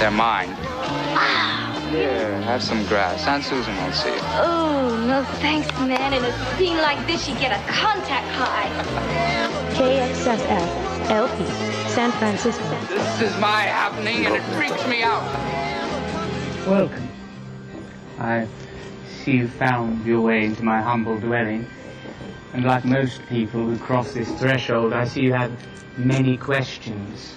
[0.00, 0.56] They're mine.
[0.58, 1.88] Ah.
[1.90, 3.26] Here, have some grass.
[3.26, 4.22] Aunt Susan won't see it.
[4.40, 6.14] Oh, no thanks, man.
[6.14, 8.70] In a scene like this, you get a contact high.
[9.74, 11.44] KXSF LP,
[11.90, 12.64] San Francisco.
[12.88, 15.22] This is my happening, and it freaks me out.
[16.66, 17.06] Welcome.
[18.18, 18.48] I
[19.22, 21.66] see you found your way into my humble dwelling.
[22.54, 25.52] And like most people who cross this threshold, I see you have
[25.98, 27.36] many questions.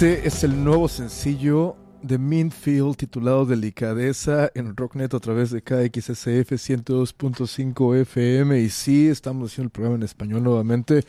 [0.00, 6.50] Este es el nuevo sencillo de Minfield titulado Delicadeza en Rocknet a través de KXSF
[6.52, 8.60] 102.5 FM.
[8.60, 11.04] Y sí, estamos haciendo el programa en español nuevamente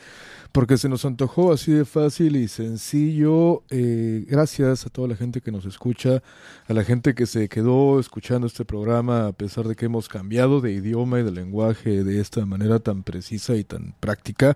[0.52, 3.62] porque se nos antojó así de fácil y sencillo.
[3.70, 6.22] Eh, gracias a toda la gente que nos escucha,
[6.68, 10.60] a la gente que se quedó escuchando este programa a pesar de que hemos cambiado
[10.60, 14.54] de idioma y de lenguaje de esta manera tan precisa y tan práctica.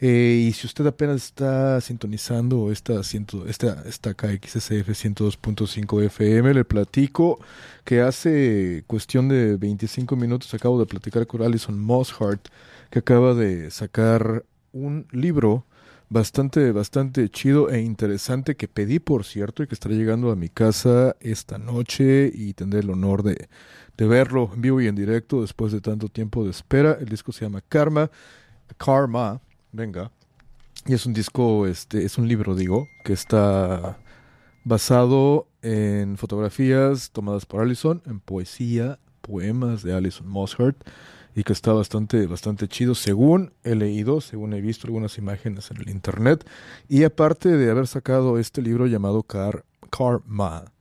[0.00, 6.64] Eh, y si usted apenas está sintonizando esta, ciento, esta, esta KXSF 102.5 FM, le
[6.64, 7.40] platico
[7.84, 12.48] que hace cuestión de 25 minutos acabo de platicar con Alison Mosshart,
[12.90, 15.64] que acaba de sacar un libro
[16.10, 20.50] bastante, bastante chido e interesante que pedí, por cierto, y que estará llegando a mi
[20.50, 23.48] casa esta noche y tendré el honor de,
[23.96, 26.98] de verlo en vivo y en directo después de tanto tiempo de espera.
[27.00, 28.10] El disco se llama Karma.
[28.76, 29.40] Karma
[29.76, 30.10] Venga.
[30.86, 33.98] Y es un disco, este, es un libro, digo, que está
[34.64, 40.78] basado en fotografías tomadas por Allison, en poesía, poemas de Allison Mosshart,
[41.34, 45.76] y que está bastante, bastante chido, según he leído, según he visto algunas imágenes en
[45.76, 46.48] el internet.
[46.88, 50.72] Y aparte de haber sacado este libro llamado Car Karma,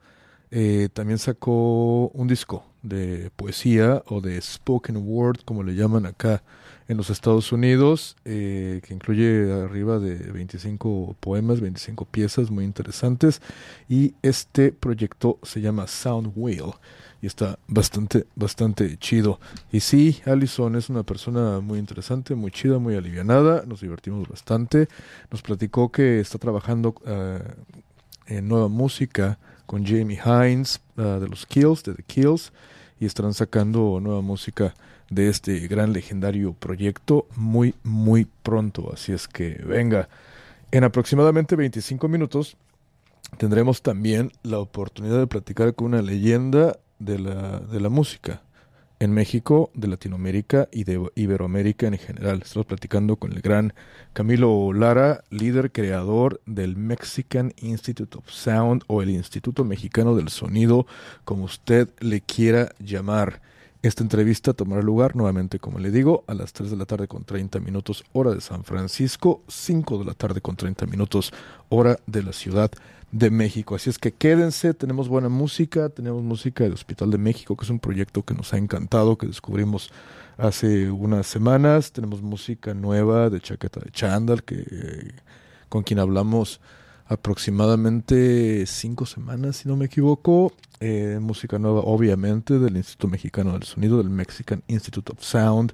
[0.52, 6.44] eh, también sacó un disco de poesía o de spoken word, como le llaman acá
[6.88, 13.42] en los Estados Unidos, eh, que incluye arriba de 25 poemas, 25 piezas muy interesantes.
[13.90, 16.74] Y este proyecto se llama Sound Whale
[17.22, 19.40] y está bastante, bastante chido.
[19.72, 24.88] Y sí, Allison es una persona muy interesante, muy chida, muy alivianada, nos divertimos bastante.
[25.32, 27.40] Nos platicó que está trabajando eh,
[28.28, 32.52] en nueva música con Jamie Hines uh, de los Kills, de The Kills,
[33.00, 34.74] y estarán sacando nueva música
[35.10, 38.92] de este gran legendario proyecto muy, muy pronto.
[38.94, 40.10] Así es que venga,
[40.72, 42.58] en aproximadamente 25 minutos
[43.38, 48.42] tendremos también la oportunidad de platicar con una leyenda de la, de la música
[49.00, 52.42] en México, de Latinoamérica y de Iberoamérica en general.
[52.44, 53.74] Estamos platicando con el gran
[54.14, 60.88] Camilo Lara, líder creador del Mexican Institute of Sound o el Instituto Mexicano del Sonido,
[61.26, 63.42] como usted le quiera llamar.
[63.86, 67.24] Esta entrevista tomará lugar nuevamente, como le digo, a las 3 de la tarde con
[67.24, 71.32] 30 minutos hora de San Francisco, 5 de la tarde con 30 minutos
[71.70, 72.72] hora de la Ciudad
[73.12, 73.76] de México.
[73.76, 77.70] Así es que quédense, tenemos buena música, tenemos música del Hospital de México, que es
[77.70, 79.92] un proyecto que nos ha encantado, que descubrimos
[80.40, 81.92] hace unas semanas.
[81.92, 85.14] Tenemos música nueva de Chaqueta de Chandal, que,
[85.70, 86.60] con quien hablamos
[87.06, 90.54] aproximadamente cinco semanas, si no me equivoco.
[90.80, 95.74] Eh, música nueva, obviamente, del Instituto Mexicano del Sonido, del Mexican Institute of Sound.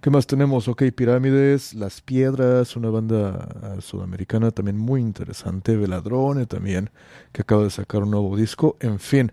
[0.00, 0.66] ¿Qué más tenemos?
[0.66, 6.88] Ok, Pirámides, Las Piedras, una banda ah, sudamericana también muy interesante, Veladrone también,
[7.32, 9.30] que acaba de sacar un nuevo disco, en fin,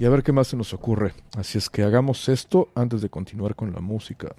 [0.00, 1.14] y a ver qué más se nos ocurre.
[1.36, 4.34] Así es que hagamos esto antes de continuar con la música.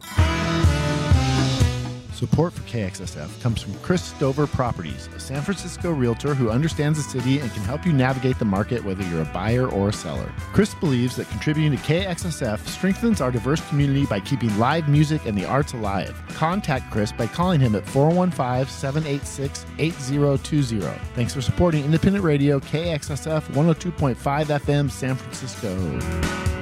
[2.20, 7.10] Support for KXSF comes from Chris Stover Properties, a San Francisco realtor who understands the
[7.10, 10.30] city and can help you navigate the market whether you're a buyer or a seller.
[10.52, 15.38] Chris believes that contributing to KXSF strengthens our diverse community by keeping live music and
[15.38, 16.14] the arts alive.
[16.34, 20.82] Contact Chris by calling him at 415 786 8020.
[21.16, 26.59] Thanks for supporting independent radio KXSF 102.5 FM San Francisco.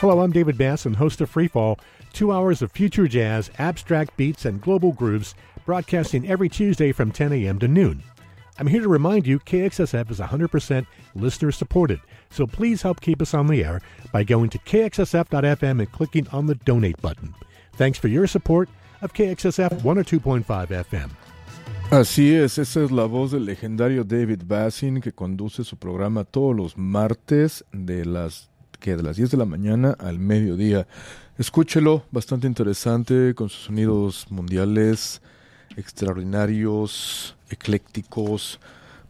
[0.00, 1.78] Hello, I'm David Bass and host of Freefall,
[2.14, 5.34] two hours of future jazz, abstract beats, and global grooves,
[5.66, 7.58] broadcasting every Tuesday from 10 a.m.
[7.58, 8.02] to noon.
[8.58, 12.00] I'm here to remind you KXSF is 100% listener supported,
[12.30, 16.46] so please help keep us on the air by going to kxsf.fm and clicking on
[16.46, 17.34] the donate button.
[17.74, 18.70] Thanks for your support
[19.02, 21.10] of KXSF 102.5 FM.
[21.90, 26.56] Así es, esa es la voz del legendario David Bassin que conduce su programa todos
[26.56, 28.49] los martes de las
[28.80, 30.88] que de las 10 de la mañana al mediodía.
[31.38, 35.22] Escúchelo, bastante interesante, con sus sonidos mundiales
[35.76, 38.58] extraordinarios, eclécticos,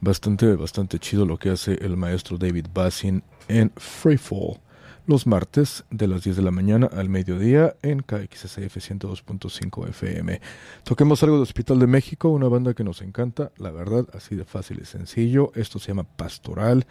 [0.01, 4.61] bastante, bastante chido lo que hace el maestro David Bassin en Freefall
[5.11, 10.41] los martes de las 10 de la mañana al mediodía en KXSF 102.5 FM.
[10.85, 14.45] Toquemos algo de Hospital de México, una banda que nos encanta, la verdad, así de
[14.45, 15.51] fácil y sencillo.
[15.57, 16.87] Esto se llama Pastoral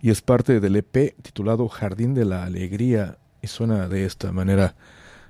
[0.00, 4.76] y es parte del EP titulado Jardín de la Alegría y suena de esta manera.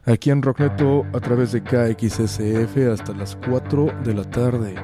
[0.04, 4.74] Aquí en Rockneto a través de KXSF hasta las 4 de la tarde.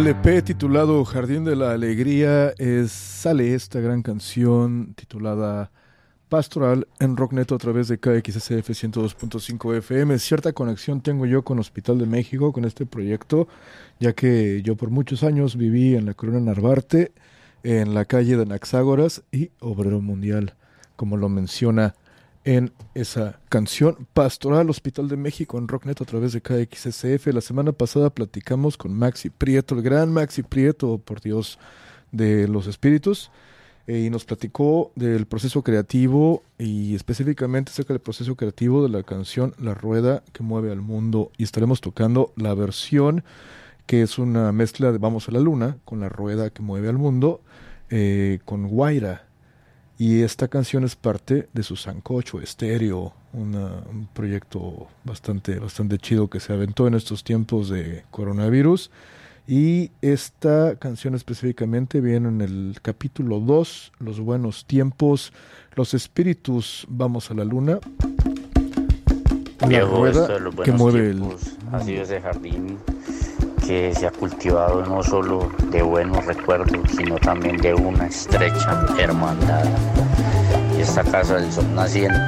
[0.00, 5.72] Del EP titulado Jardín de la Alegría es, sale esta gran canción titulada
[6.30, 10.18] Pastoral en Rockneto a través de KXSF 102.5 FM.
[10.18, 13.46] Cierta conexión tengo yo con Hospital de México, con este proyecto,
[13.98, 17.12] ya que yo por muchos años viví en la Corona Narvarte,
[17.62, 20.54] en la calle de Naxágoras y Obrero Mundial,
[20.96, 21.94] como lo menciona
[22.44, 27.26] en esa canción Pastoral Hospital de México en Rocknet a través de KXSF.
[27.28, 31.58] La semana pasada platicamos con Maxi Prieto, el gran Maxi Prieto, por Dios,
[32.12, 33.30] de los espíritus,
[33.86, 39.02] eh, y nos platicó del proceso creativo y específicamente acerca del proceso creativo de la
[39.02, 41.30] canción La Rueda que mueve al mundo.
[41.36, 43.24] Y estaremos tocando la versión
[43.86, 46.96] que es una mezcla de Vamos a la Luna con La Rueda que mueve al
[46.96, 47.40] mundo,
[47.90, 49.29] eh, con Guaira
[50.00, 56.40] y esta canción es parte de su Sancocho Estéreo, un proyecto bastante, bastante chido que
[56.40, 58.90] se aventó en estos tiempos de coronavirus.
[59.46, 65.34] Y esta canción específicamente viene en el capítulo 2, Los buenos tiempos,
[65.74, 67.78] los espíritus, vamos a la luna.
[69.68, 70.28] La rueda
[70.64, 71.22] que mueve el...
[71.72, 72.78] Ha sido ese jardín
[73.66, 79.64] que se ha cultivado no solo de buenos recuerdos, sino también de una estrecha hermandad.
[80.78, 82.18] Esta casa del sol naciente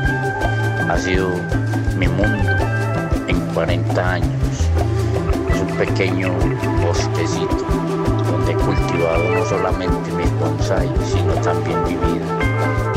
[0.88, 1.28] ha sido
[1.96, 2.50] mi mundo
[3.28, 4.70] en 40 años.
[5.50, 6.32] Es un pequeño
[6.84, 7.64] bosquecito
[8.30, 12.91] donde he cultivado no solamente mi bonsai, sino también mi vida.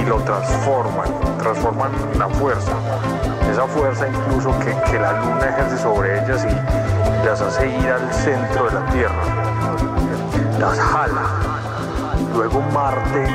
[0.00, 2.72] Y, lo transforman, transforman la fuerza,
[3.50, 8.12] esa fuerza incluso que, que la luna ejerce sobre ellas y las hace ir al
[8.12, 9.24] centro de la Tierra,
[10.58, 11.22] las jala.
[12.34, 13.26] Luego Marte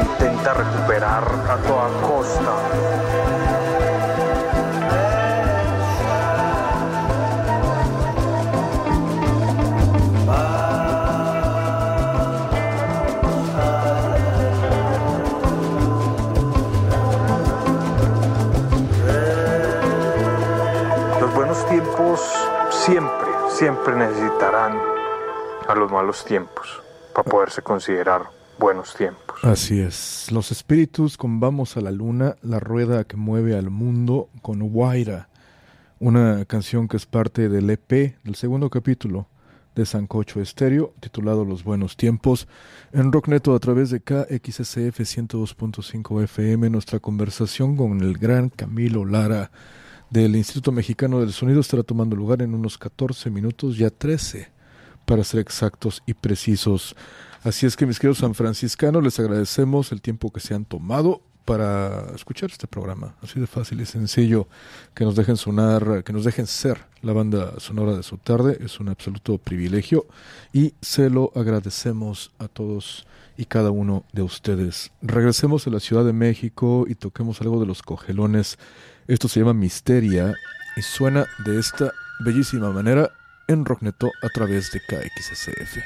[0.00, 3.55] intenta recuperar a toda costa
[22.86, 24.78] tiempos siempre necesitarán
[25.68, 26.80] a los malos tiempos
[27.12, 28.22] para poderse considerar
[28.60, 29.42] buenos tiempos.
[29.42, 30.30] Así es.
[30.30, 35.28] Los espíritus con Vamos a la Luna, la rueda que mueve al mundo con Guaira,
[35.98, 39.26] una canción que es parte del EP del segundo capítulo
[39.74, 42.46] de Sancocho Estéreo, titulado Los Buenos Tiempos,
[42.92, 49.50] en Rockneto a través de KXSF 102.5 FM, nuestra conversación con el gran Camilo Lara
[50.10, 54.50] del Instituto Mexicano del Sonido estará tomando lugar en unos 14 minutos, ya 13,
[55.04, 56.96] para ser exactos y precisos.
[57.42, 62.12] Así es que mis queridos sanfranciscanos, les agradecemos el tiempo que se han tomado para
[62.14, 63.14] escuchar este programa.
[63.22, 64.48] Así de fácil y sencillo.
[64.94, 68.58] Que nos dejen sonar, que nos dejen ser la banda sonora de su tarde.
[68.60, 70.06] Es un absoluto privilegio
[70.52, 73.06] y se lo agradecemos a todos
[73.38, 74.90] y cada uno de ustedes.
[75.02, 78.58] Regresemos a la Ciudad de México y toquemos algo de los cogelones.
[79.08, 80.34] Esto se llama Misteria
[80.74, 83.12] y suena de esta bellísima manera
[83.46, 85.78] en Rockneto a través de KXSF.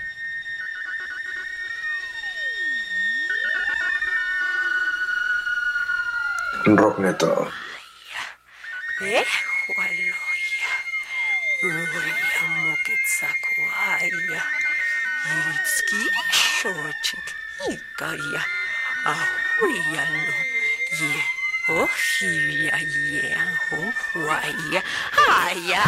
[6.65, 7.51] Rockneto.
[21.71, 21.71] Ох, я, я, ох, я, а я.
[21.73, 23.39] 哦西呀耶，
[23.71, 23.93] 哦
[24.27, 24.41] 哇
[24.73, 24.83] 耶，
[25.29, 25.81] 哎呀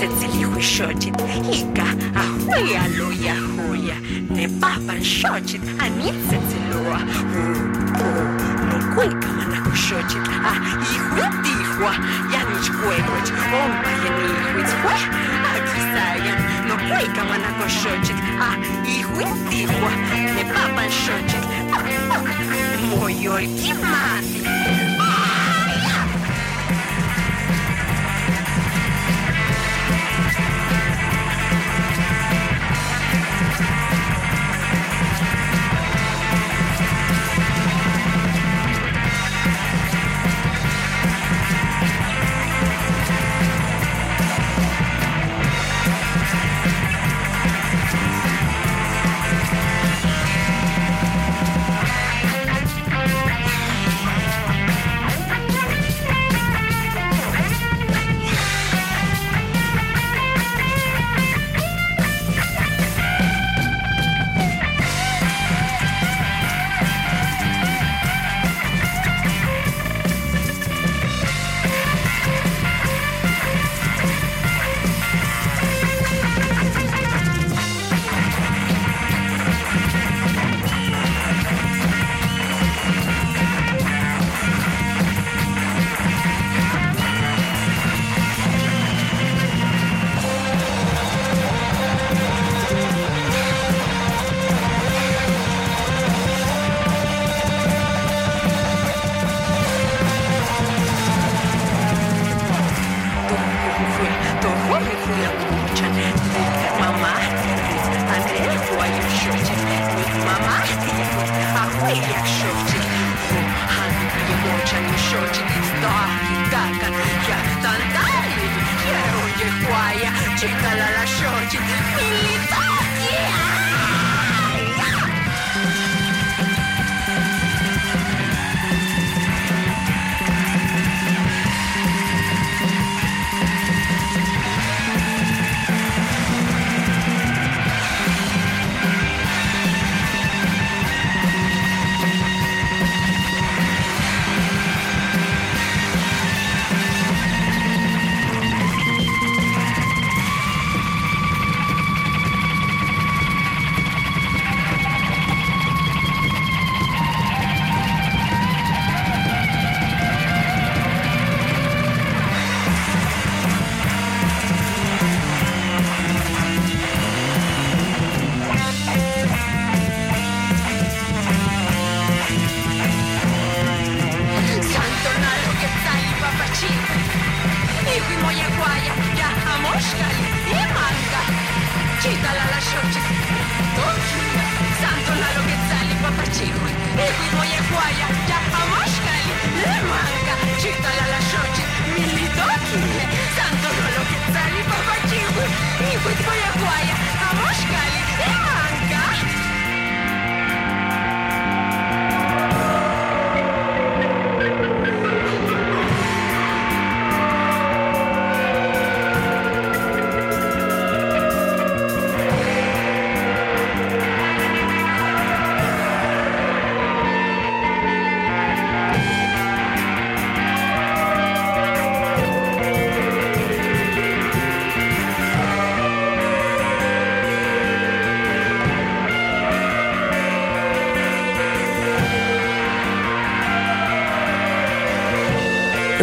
[0.00, 1.14] ！Сецелиху шотит,
[1.46, 3.94] ика, ахуя, луя, хуя,
[4.30, 6.98] не папан шотит, а мица целуа.
[8.66, 10.56] Ну, койка, она шотит, а
[10.92, 11.02] их
[11.74, 11.92] легко,
[12.32, 15.08] я ничкой дочь, он пьяный хоть хоть,
[15.44, 16.34] а кисая,
[16.68, 18.56] но койкова на кошочек, а
[18.86, 21.44] и хоть тихо, не папа шочек,
[22.80, 24.93] мой Йорки мамы.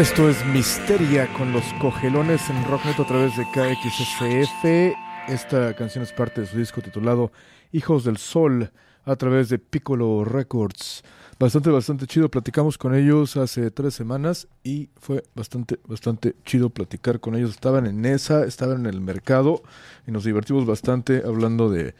[0.01, 4.97] Esto es Misteria con los cogelones en Rocknet a través de KXSF.
[5.31, 7.31] Esta canción es parte de su disco titulado
[7.71, 8.71] Hijos del Sol
[9.05, 11.03] a través de Piccolo Records.
[11.37, 12.31] Bastante, bastante chido.
[12.31, 17.51] Platicamos con ellos hace tres semanas y fue bastante, bastante chido platicar con ellos.
[17.51, 19.61] Estaban en esa, estaban en el mercado
[20.07, 21.93] y nos divertimos bastante hablando de,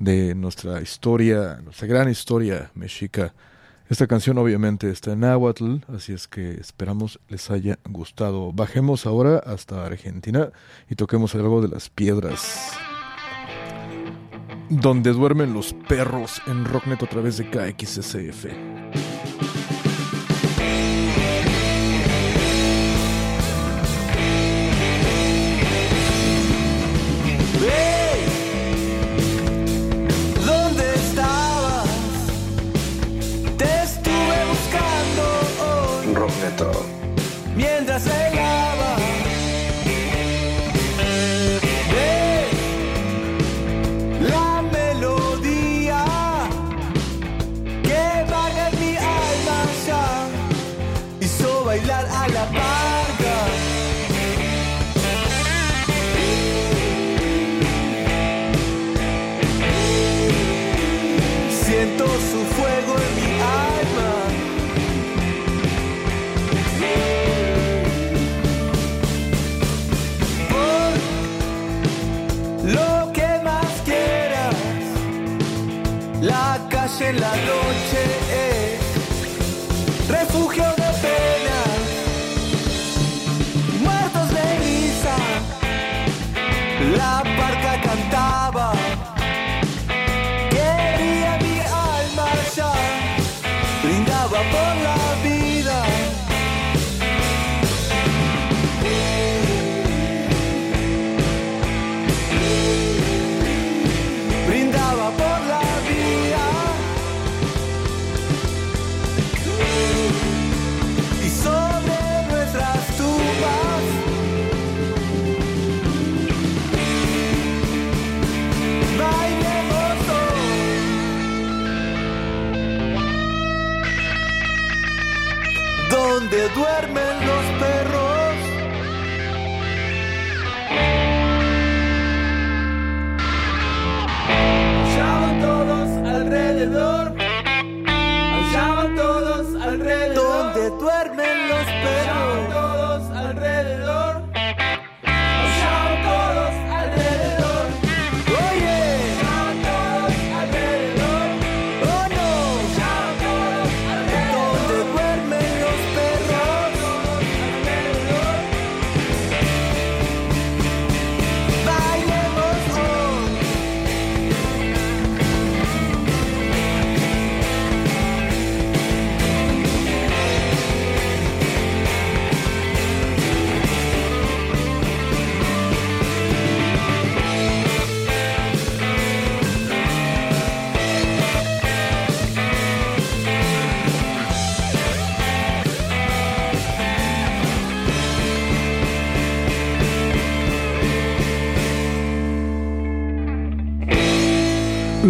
[0.00, 3.32] de nuestra historia, nuestra gran historia mexica.
[3.94, 8.52] Esta canción obviamente está en Nahuatl, así es que esperamos les haya gustado.
[8.52, 10.50] Bajemos ahora hasta Argentina
[10.90, 12.72] y toquemos algo de las piedras.
[14.68, 19.13] Donde duermen los perros en Rocknet a través de KXSF.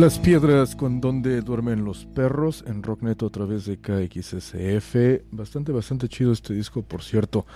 [0.04, 5.24] Las piedras con donde duermen los perros en Rockneto a través de KXSF.
[5.30, 7.46] Bastante, bastante chido este disco, por cierto.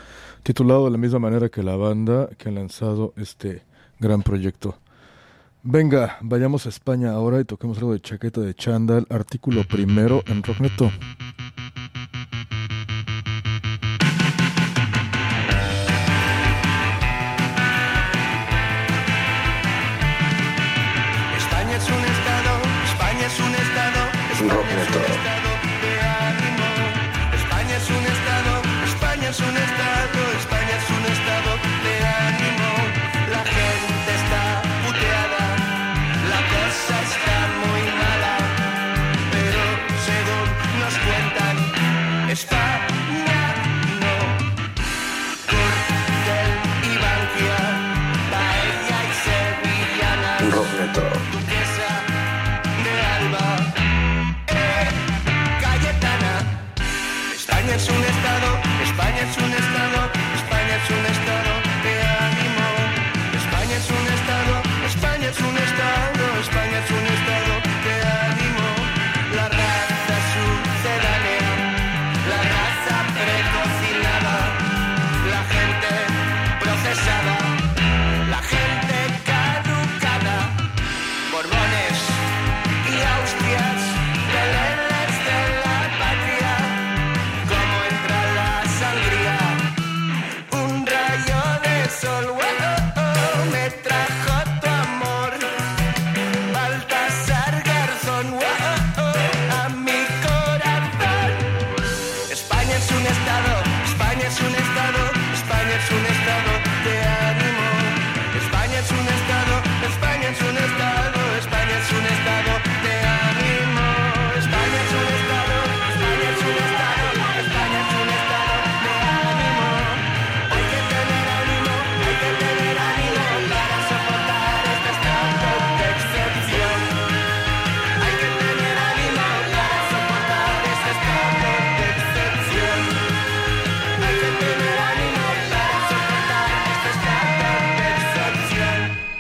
[0.42, 3.64] Titulado de la misma manera que la banda que ha lanzado este
[3.98, 4.78] gran proyecto.
[5.62, 10.42] Venga, vayamos a España ahora y toquemos algo de chaqueta de chándal, artículo primero en
[10.42, 10.90] Rockneto.
[24.48, 25.07] Estado,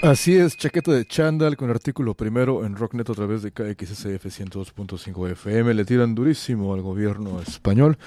[0.08, 5.32] Así es, chaqueta de chándal con artículo primero en Rocknet a través de KXSF 102.5
[5.32, 5.74] FM.
[5.74, 7.98] Le tiran durísimo al gobierno español.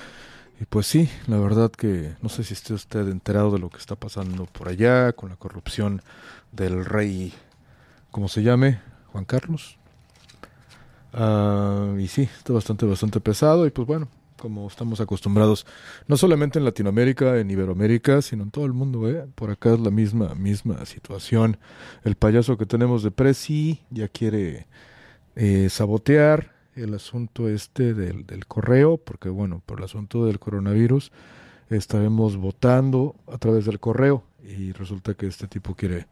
[0.59, 3.77] Y pues sí, la verdad que no sé si esté usted enterado de lo que
[3.77, 6.01] está pasando por allá con la corrupción
[6.51, 7.35] del rey,
[8.09, 8.79] ¿cómo se llame?
[9.11, 9.77] Juan Carlos.
[11.13, 13.67] Ah, y sí, está bastante, bastante pesado.
[13.67, 14.07] Y pues bueno,
[14.41, 15.67] como estamos acostumbrados,
[16.07, 19.27] no solamente en Latinoamérica, en Iberoamérica, sino en todo el mundo, ¿eh?
[19.35, 21.57] Por acá es la misma, misma situación.
[22.03, 24.65] El payaso que tenemos de Presi ya quiere
[25.35, 31.11] eh, sabotear el asunto este del, del correo, porque bueno, por el asunto del coronavirus
[31.69, 36.07] estaremos votando a través del correo y resulta que este tipo quiere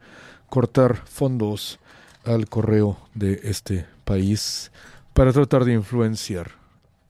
[0.48, 1.80] cortar fondos
[2.24, 4.70] al correo de este país
[5.14, 6.59] para tratar de influenciar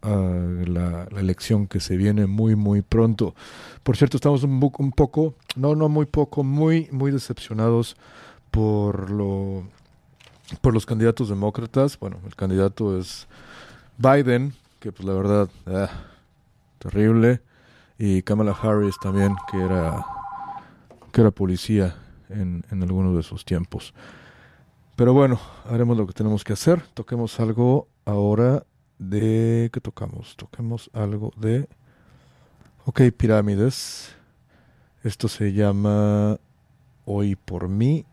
[0.03, 0.11] a
[0.67, 3.35] la, elección que se viene muy muy pronto.
[3.83, 7.97] Por cierto, estamos un, un poco, no no muy poco, muy muy decepcionados
[8.51, 9.65] por lo
[10.61, 11.99] por los candidatos demócratas.
[11.99, 13.27] Bueno, el candidato es
[13.99, 15.91] Biden, que pues la verdad, ah,
[16.79, 17.41] terrible,
[17.99, 20.05] y Kamala Harris también, que era
[21.13, 21.97] que era policía
[22.29, 23.95] en, en algunos de sus tiempos.
[24.97, 26.83] Pero bueno, haremos lo que tenemos que hacer.
[26.95, 28.65] Toquemos algo ahora
[29.01, 29.71] de...
[29.73, 30.37] ¿Qué tocamos?
[30.37, 31.69] Toquemos algo de...
[32.85, 34.15] Ok, pirámides.
[35.03, 36.39] Esto se llama
[37.07, 38.05] Hoy por mí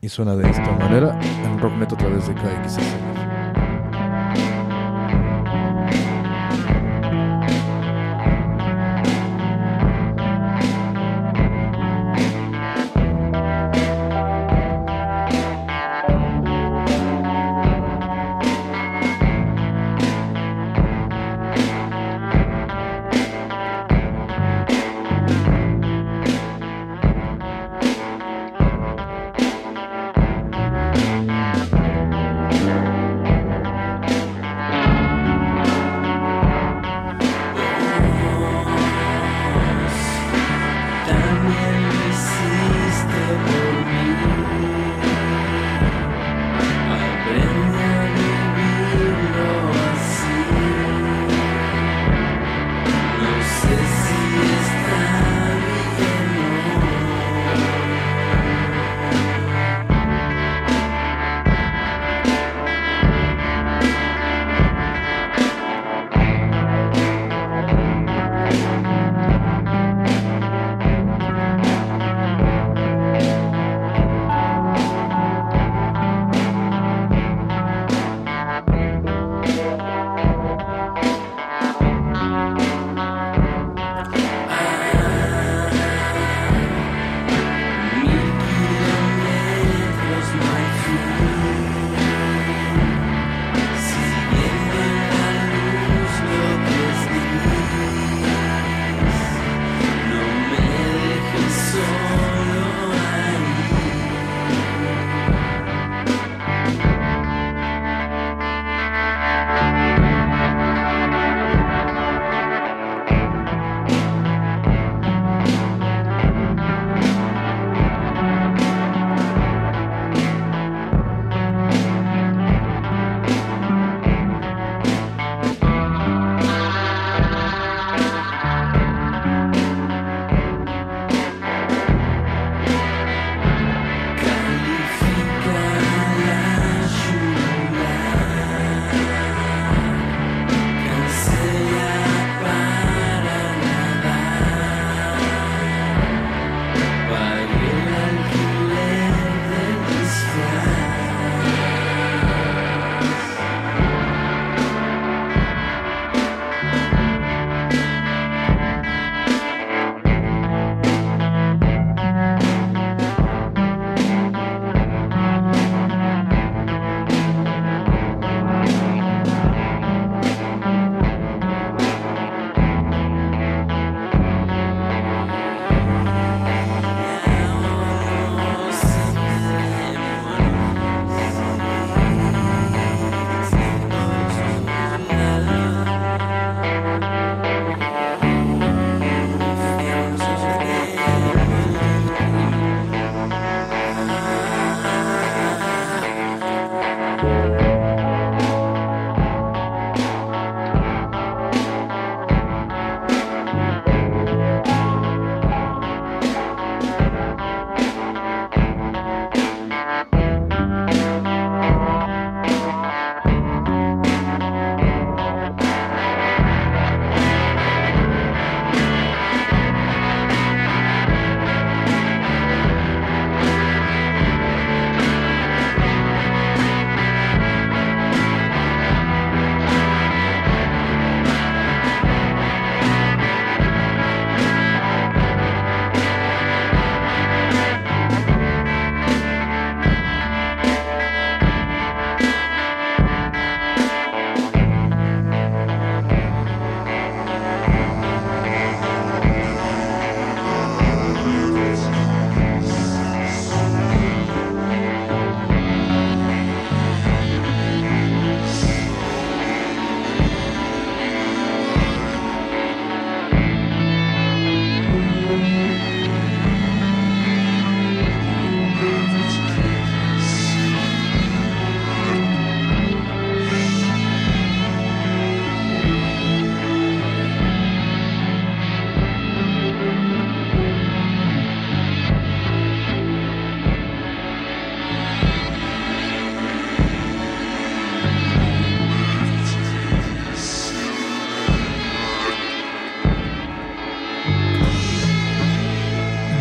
[0.00, 3.13] y suena de esta manera en Rocknet a través de KXS.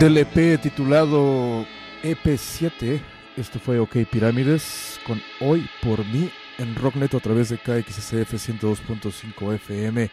[0.03, 1.65] Del EP titulado
[2.03, 2.99] EP7,
[3.37, 9.53] esto fue OK Pirámides con Hoy por mí en Rocknet a través de KXSF 102.5
[9.53, 10.11] FM.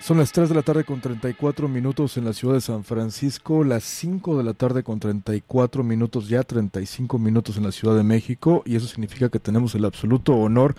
[0.00, 3.62] Son las 3 de la tarde con 34 minutos en la ciudad de San Francisco,
[3.62, 8.02] las 5 de la tarde con 34 minutos, ya 35 minutos en la Ciudad de
[8.02, 10.74] México, y eso significa que tenemos el absoluto honor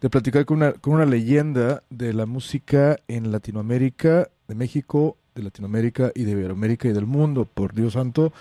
[0.00, 5.42] de platicar con una, con una leyenda de la música en Latinoamérica, de México, de
[5.42, 8.32] Latinoamérica y de Iberoamérica y del mundo, por Dios santo.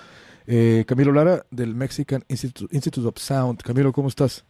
[0.48, 3.62] Eh, Camilo Lara del Mexican Institute, Institute of Sound.
[3.62, 4.46] Camilo, ¿cómo estás?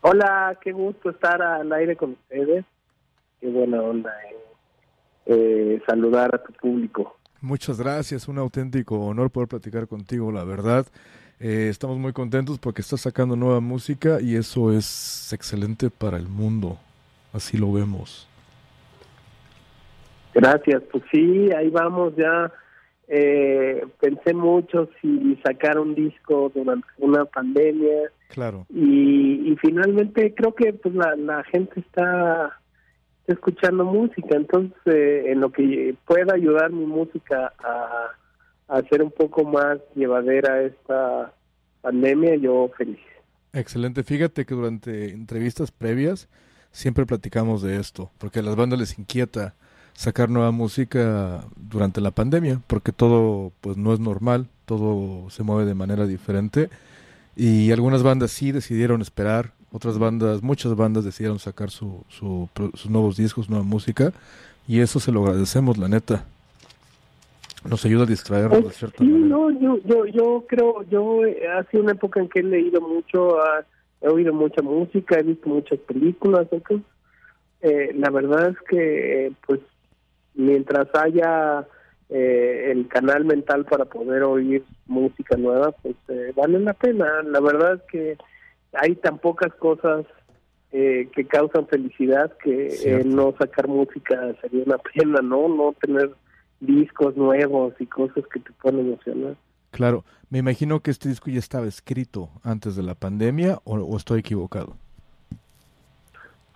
[0.00, 2.64] Hola, qué gusto estar al aire con ustedes.
[3.40, 4.36] Qué buena onda eh,
[5.26, 7.16] eh, saludar a tu público.
[7.40, 10.86] Muchas gracias, un auténtico honor poder platicar contigo, la verdad.
[11.38, 16.28] Eh, estamos muy contentos porque estás sacando nueva música y eso es excelente para el
[16.28, 16.78] mundo.
[17.32, 18.26] Así lo vemos.
[20.36, 22.52] Gracias, pues sí, ahí vamos ya.
[23.08, 28.10] Eh, pensé mucho si sacar un disco durante una pandemia.
[28.28, 28.66] Claro.
[28.68, 32.60] Y, y finalmente creo que pues la, la gente está
[33.26, 38.10] escuchando música, entonces eh, en lo que pueda ayudar mi música a,
[38.68, 41.32] a hacer un poco más llevadera esta
[41.80, 43.00] pandemia, yo feliz.
[43.54, 44.02] Excelente.
[44.02, 46.28] Fíjate que durante entrevistas previas
[46.72, 49.54] siempre platicamos de esto, porque a las bandas les inquieta
[49.96, 55.64] sacar nueva música durante la pandemia, porque todo pues no es normal, todo se mueve
[55.64, 56.68] de manera diferente
[57.34, 62.90] y algunas bandas sí decidieron esperar, otras bandas, muchas bandas decidieron sacar su, su, sus
[62.90, 64.12] nuevos discos, nueva música
[64.68, 66.24] y eso se lo agradecemos, la neta.
[67.68, 69.28] Nos ayuda a distraernos de cierta Sí, manera.
[69.28, 72.80] no, yo, yo, yo creo, yo eh, ha sido una época en que he leído
[72.80, 73.38] mucho,
[74.00, 76.86] he oído mucha música, he visto muchas películas, entonces
[77.62, 79.60] eh, la verdad es que eh, pues
[80.36, 81.66] mientras haya
[82.08, 87.22] eh, el canal mental para poder oír música nueva, pues eh, vale la pena.
[87.24, 88.16] La verdad es que
[88.72, 90.06] hay tan pocas cosas
[90.72, 95.48] eh, que causan felicidad que eh, no sacar música sería una pena, ¿no?
[95.48, 96.12] No tener
[96.60, 99.36] discos nuevos y cosas que te pueden emocionar.
[99.70, 103.96] Claro, me imagino que este disco ya estaba escrito antes de la pandemia o, o
[103.96, 104.76] estoy equivocado.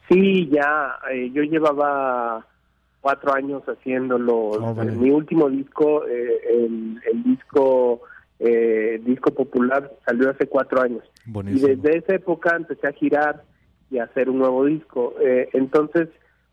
[0.09, 2.45] Sí, ya, eh, yo llevaba
[3.01, 4.37] cuatro años haciéndolo.
[4.37, 4.93] Oh, vale.
[4.93, 8.03] Mi último disco, eh, el, el disco
[8.41, 11.05] eh, disco popular, salió hace cuatro años.
[11.27, 13.43] Y desde esa época empecé a girar
[13.91, 15.15] y a hacer un nuevo disco.
[15.21, 16.09] Eh, entonces,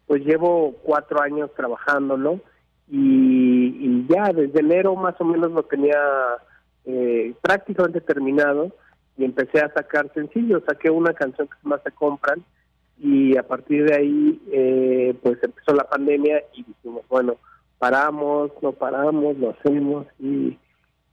[0.06, 2.42] pues llevo cuatro años trabajándolo
[2.90, 6.00] y, y ya desde enero más o menos lo tenía
[6.86, 8.72] eh, prácticamente terminado
[9.18, 10.64] y empecé a sacar sencillos.
[10.66, 12.44] Saqué una canción que llama Se Compran
[13.00, 17.38] y a partir de ahí eh, pues empezó la pandemia y dijimos, bueno,
[17.78, 20.58] paramos, no paramos, lo hacemos y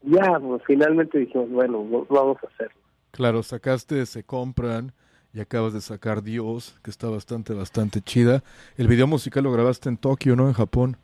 [0.02, 2.74] ya, pues, finalmente dijimos, bueno, vamos a hacerlo.
[3.10, 4.92] Claro, sacaste Se Compran
[5.32, 8.42] y acabas de sacar Dios, que está bastante, bastante chida.
[8.76, 10.46] El video musical lo grabaste en Tokio, ¿no?
[10.46, 10.96] En Japón.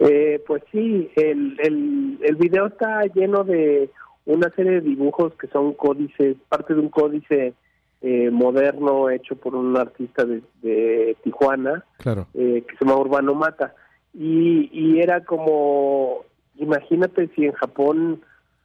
[0.00, 3.90] Eh, pues sí, el, el, el video está lleno de
[4.26, 7.54] una serie de dibujos que son códices, parte de un códice
[8.00, 12.26] eh, moderno hecho por un artista de, de Tijuana Claro.
[12.34, 13.74] eh, que se llama Urbano Mata.
[14.14, 16.24] Y, y era como,
[16.56, 18.20] imagínate si en Japón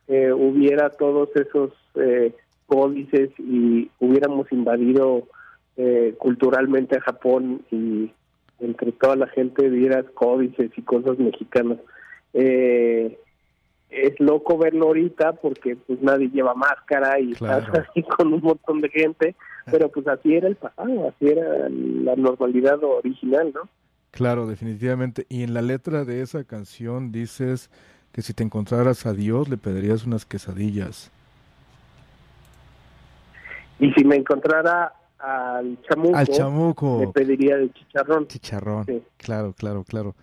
[0.08, 2.34] eh, hubiera todos esos eh,
[2.68, 5.24] códices y hubiéramos invadido
[5.78, 8.12] eh, culturalmente a Japón y
[8.60, 11.80] entre toda la gente vieras códices y cosas mexicanas.
[12.34, 13.18] Eh,
[13.94, 17.66] es loco verlo ahorita porque pues nadie lleva máscara y Claro.
[17.66, 19.36] estás así con un montón de gente,
[19.72, 23.62] pero pues así era el pasado, así era la normalidad original, ¿no?
[24.12, 25.26] Claro, definitivamente.
[25.30, 27.70] Y en la letra de esa canción dices
[28.12, 31.10] que si te encontraras a Dios le pedirías unas quesadillas.
[33.80, 37.00] Y si me encontrara al chamuco, Al chamuco.
[37.02, 38.28] le pediría de chicharrón.
[38.28, 38.86] Chicharrón.
[38.86, 39.02] Sí.
[39.18, 40.16] Claro, claro, claro.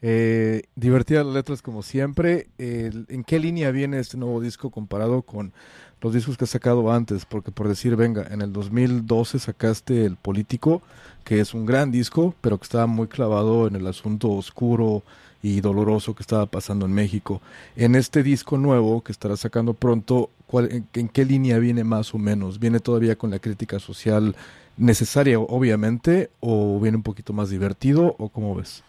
[0.00, 2.48] Eh, divertidas las letras como siempre.
[2.58, 5.52] El- ¿En qué línea viene este nuevo disco comparado con
[6.00, 7.24] los discos que has sacado antes?
[7.24, 10.82] Porque por decir, venga, en el 2012 sacaste El Político,
[11.24, 15.02] que es un gran disco, pero que estaba muy clavado en el asunto oscuro
[15.42, 17.40] y doloroso que estaba pasando en México.
[17.76, 22.14] En este disco nuevo que estarás sacando pronto, ¿cuál, en, en qué línea viene más
[22.14, 22.58] o menos?
[22.58, 24.34] ¿Viene todavía con la crítica social
[24.76, 28.82] necesaria, obviamente, o viene un poquito más divertido, o cómo ves?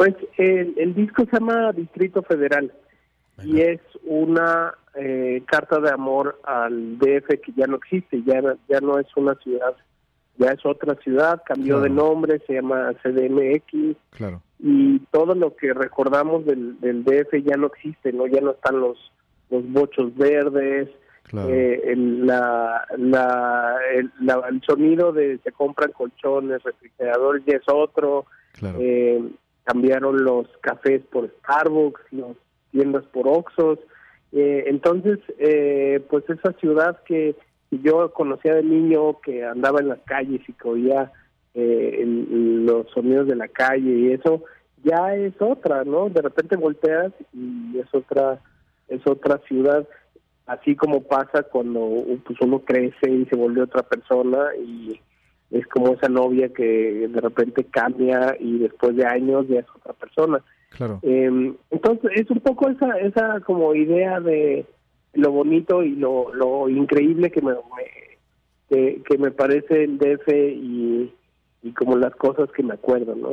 [0.00, 2.72] Pues el, el disco se llama Distrito Federal
[3.44, 8.80] y es una eh, carta de amor al DF que ya no existe, ya, ya
[8.80, 9.76] no es una ciudad,
[10.38, 11.82] ya es otra ciudad, cambió Claro.
[11.82, 14.40] de nombre, se llama CDMX Claro.
[14.58, 18.26] y todo lo que recordamos del, del DF ya no existe, ¿no?
[18.26, 18.96] Ya no están los,
[19.50, 20.88] los bochos verdes,
[21.46, 27.68] eh, el, la, la, el, la- el sonido de se compran colchones, refrigeradores ya es
[27.70, 28.24] otro,
[28.62, 29.22] eh,
[29.70, 32.36] cambiaron los cafés por Starbucks, las
[32.72, 33.78] tiendas por Oxxos,
[34.32, 37.36] eh, entonces eh, pues esa ciudad que
[37.70, 41.12] yo conocía de niño, que andaba en las calles y que oía
[41.54, 44.42] eh, los sonidos de la calle y eso,
[44.82, 46.08] ya es otra, ¿no?
[46.08, 48.40] De repente volteas y es otra,
[48.88, 49.86] es otra ciudad
[50.46, 55.00] así como pasa cuando pues, uno crece y se vuelve otra persona y
[55.50, 59.92] es como esa novia que de repente cambia y después de años ya es otra
[59.94, 60.42] persona.
[60.70, 61.00] Claro.
[61.02, 64.64] Eh, entonces es un poco esa esa como idea de
[65.14, 68.00] lo bonito y lo, lo increíble que me, me-
[68.68, 71.12] que, que me parece el DF y,
[71.64, 73.30] y como las cosas que me acuerdo, ¿no?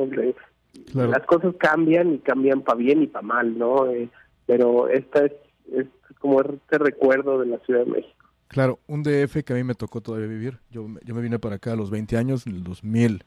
[0.92, 1.12] Claro.
[1.12, 3.86] Las cosas cambian y cambian para bien y para mal, ¿no?
[3.88, 4.10] Eh,
[4.48, 5.34] pero esta es,
[5.72, 5.86] es
[6.20, 8.17] como este recuerdo de la Ciudad de México.
[8.48, 10.58] Claro, un DF que a mí me tocó todavía vivir.
[10.72, 13.24] Yo, yo me vine para acá a los 20 años, en el 2000.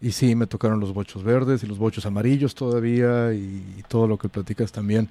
[0.00, 4.06] Y sí, me tocaron los bochos verdes y los bochos amarillos todavía y, y todo
[4.06, 5.08] lo que platicas también.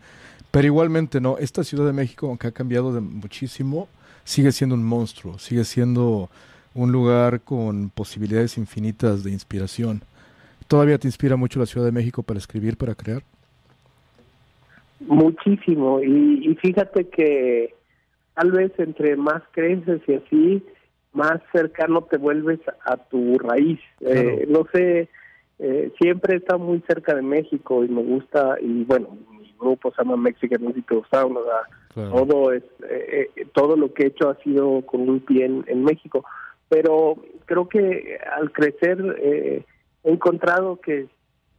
[0.51, 3.87] Pero igualmente, no, esta Ciudad de México, aunque ha cambiado de muchísimo,
[4.23, 6.29] sigue siendo un monstruo, sigue siendo
[6.75, 10.01] un lugar con posibilidades infinitas de inspiración.
[10.67, 13.23] ¿Todavía te inspira mucho la Ciudad de México para escribir, para crear?
[15.01, 16.01] Muchísimo.
[16.01, 17.73] Y, y fíjate que
[18.33, 20.63] tal vez entre más creces y así,
[21.13, 23.79] más cercano te vuelves a tu raíz.
[24.01, 25.09] Eh, no sé,
[25.59, 29.91] eh, siempre he estado muy cerca de México y me gusta, y bueno, mi grupo
[29.91, 34.07] se llama Mexican Music Sound, o sea, todo es eh, eh, todo lo que he
[34.07, 36.25] hecho ha sido con un pie en, en México.
[36.69, 39.63] Pero creo que al crecer eh,
[40.03, 41.07] he encontrado que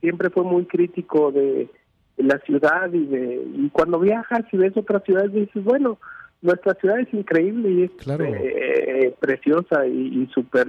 [0.01, 1.69] siempre fue muy crítico de,
[2.17, 5.99] de la ciudad y de y cuando viajas y ves otras ciudades dices bueno
[6.45, 7.91] nuestra ciudad es increíble y es
[8.21, 10.69] eh, preciosa y, y súper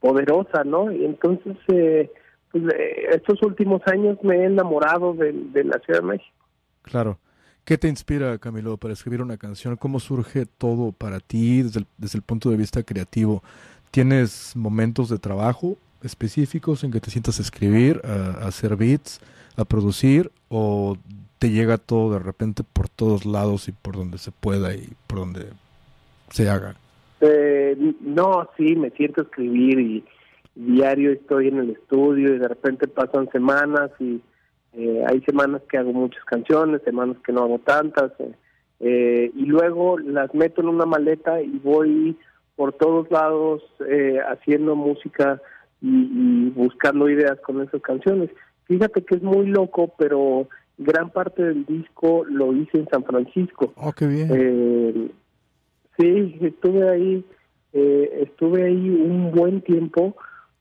[0.00, 2.10] poderosa no y entonces eh,
[2.50, 6.40] pues, eh, estos últimos años me he enamorado de, de la Ciudad de México
[6.82, 7.18] Claro.
[7.64, 9.76] ¿Qué te inspira, Camilo, para escribir una canción?
[9.76, 13.42] ¿Cómo surge todo para ti desde el, desde el punto de vista creativo?
[13.90, 19.20] ¿Tienes momentos de trabajo específicos en que te sientas a escribir, a, a hacer beats,
[19.56, 20.32] a producir?
[20.48, 20.96] ¿O
[21.40, 25.20] te llega todo de repente por todos lados y por donde se pueda y por
[25.20, 25.46] donde
[26.30, 26.76] se haga?
[27.22, 30.04] Eh, no, sí, me siento escribir y
[30.54, 34.20] diario estoy en el estudio y de repente pasan semanas y
[34.74, 38.34] eh, hay semanas que hago muchas canciones, semanas que no hago tantas eh,
[38.80, 42.18] eh, y luego las meto en una maleta y voy
[42.54, 43.62] por todos lados
[44.28, 45.40] haciendo música
[45.80, 48.28] y buscando ideas con esas canciones.
[48.66, 50.46] Fíjate que es muy loco, pero
[50.80, 53.72] gran parte del disco lo hice en San Francisco.
[53.76, 54.28] Oh, qué bien.
[54.32, 55.10] Eh,
[55.98, 57.24] sí, estuve ahí,
[57.74, 60.16] eh, estuve ahí un buen tiempo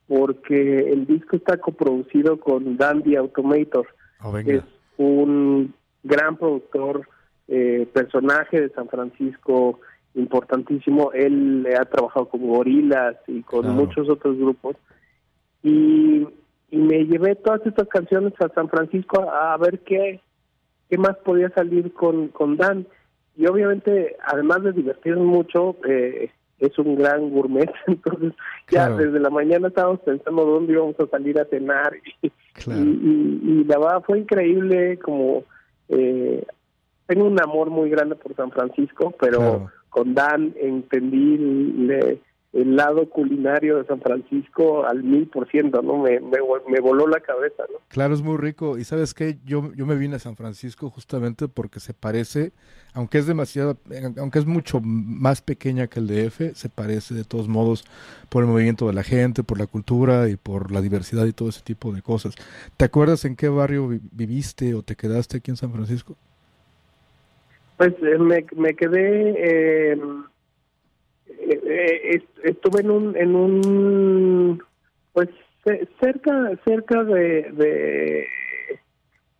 [0.07, 3.88] porque el disco está coproducido con Dandy Automator,
[4.22, 4.63] Oh, que es
[4.97, 7.07] un gran productor,
[7.47, 9.80] eh, personaje de San Francisco
[10.15, 11.13] importantísimo.
[11.13, 13.76] Él ha trabajado con Gorilas y con Claro.
[13.76, 14.76] muchos otros grupos.
[15.63, 16.28] Y,
[16.72, 20.20] y me llevé todas estas canciones a San Francisco a, a ver qué,
[20.89, 22.86] qué más podía salir con, con Dan.
[23.36, 27.72] Y obviamente, además de divertirnos mucho, eh, es un gran gourmet.
[27.88, 28.34] Entonces,
[28.70, 28.97] ya Claro.
[28.97, 31.93] desde la mañana estábamos pensando dónde íbamos a salir a cenar.
[32.22, 32.82] Y, Claro.
[32.82, 34.99] y, y- y la verdad fue increíble.
[34.99, 35.43] Como
[35.88, 36.45] eh,
[37.07, 39.72] tengo un amor muy grande por San Francisco, pero Claro.
[39.89, 42.22] con Dan entendí el,
[42.52, 46.00] el lado culinario de San Francisco al mil por ciento, ¿no?
[46.00, 47.78] Me, me, vol- me voló la cabeza, ¿no?
[47.89, 48.78] Claro, es muy rico.
[48.80, 52.52] Y sabes qué, yo, yo me vine a San Francisco justamente porque se parece,
[52.93, 53.78] aunque es demasiado,
[54.18, 57.86] aunque es mucho más pequeña que el DF, se parece de todos modos
[58.30, 61.50] por el movimiento de la gente, por la cultura y por la diversidad y todo
[61.50, 62.34] ese tipo de cosas.
[62.78, 66.16] ¿Te acuerdas en qué barrio vi- viviste o te quedaste aquí en San Francisco?
[67.78, 69.97] Pues eh, me, me quedé, eh,
[71.30, 74.63] eh, eh, est- estuve en un, en un,
[75.13, 75.30] pues
[75.63, 78.27] ce- cerca, cerca de, de,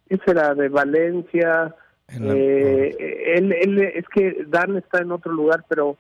[0.08, 0.54] ¿qué será?
[0.56, 1.76] De Valencia.
[2.12, 5.98] Eh, él, él, es que Dan está en otro lugar, pero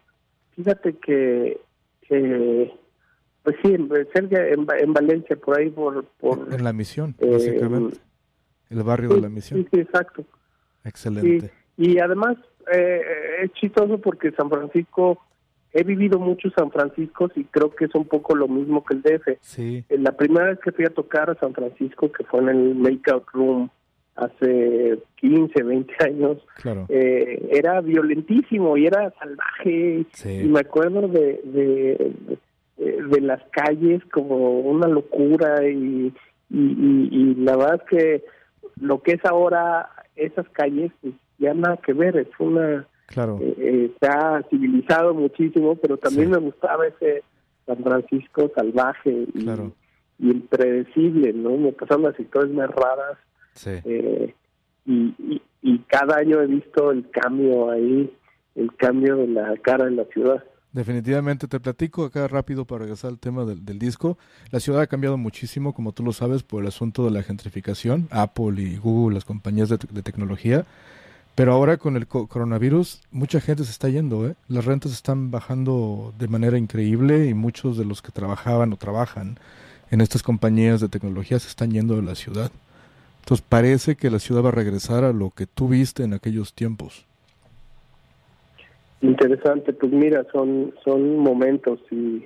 [0.55, 1.59] fíjate que,
[2.07, 2.71] que
[3.43, 7.29] pues sí, en- cerca en, en Valencia, por ahí, por, por En la misión, Eh,
[7.31, 7.97] básicamente.
[8.69, 9.59] El barrio de sí, la misión.
[9.61, 10.23] Sí, sí, exacto.
[10.83, 11.51] Excelente.
[11.77, 12.37] Sí, y además
[12.71, 13.01] eh,
[13.43, 15.23] es chistoso porque San Francisco
[15.73, 19.01] he vivido mucho San Francisco y creo que es un poco lo mismo que el
[19.01, 19.37] DF.
[19.41, 19.83] Sí.
[19.89, 22.75] Eh, La primera vez que fui a tocar a San Francisco, que fue en el
[22.75, 23.69] Makeout Room
[24.15, 26.85] hace 15, 20 años, Claro.
[26.89, 30.05] eh, era violentísimo y era salvaje.
[30.11, 30.41] Sí.
[30.43, 32.13] Y me acuerdo de, de,
[32.77, 36.13] de, de las calles como una locura y,
[36.49, 38.23] y, y- y la verdad es que
[38.81, 42.85] lo que es ahora esas calles, pues ya nada que ver, es una...
[43.09, 43.37] Claro.
[43.41, 47.23] eh, eh, se ha civilizado muchísimo, pero también me gustaba ese
[47.65, 49.45] San Francisco salvaje y,
[50.19, 51.57] y impredecible, ¿no?
[51.57, 53.17] Me pasaron las historias más raras
[53.53, 53.71] Sí.
[53.83, 54.33] eh,
[54.85, 58.11] y, y, y cada año he visto el cambio ahí,
[58.55, 60.43] el cambio de la cara de la ciudad.
[60.71, 64.17] Definitivamente, te platico acá rápido para regresar al tema del, del disco.
[64.51, 68.07] La ciudad ha cambiado muchísimo, como tú lo sabes, por el asunto de la gentrificación,
[68.11, 70.65] Apple y Google, las compañías de, te- de tecnología.
[71.35, 74.35] Pero ahora con el co- coronavirus, mucha gente se está yendo, ¿eh?
[74.49, 79.37] Las rentas están bajando de manera increíble y muchos de los que trabajaban o trabajan
[79.89, 82.51] en estas compañías de tecnología se están yendo de la ciudad.
[83.21, 86.53] Entonces parece que la ciudad va a regresar a lo que tú viste en aquellos
[86.53, 87.05] tiempos.
[89.01, 92.25] Interesante, pues mira, son son momentos y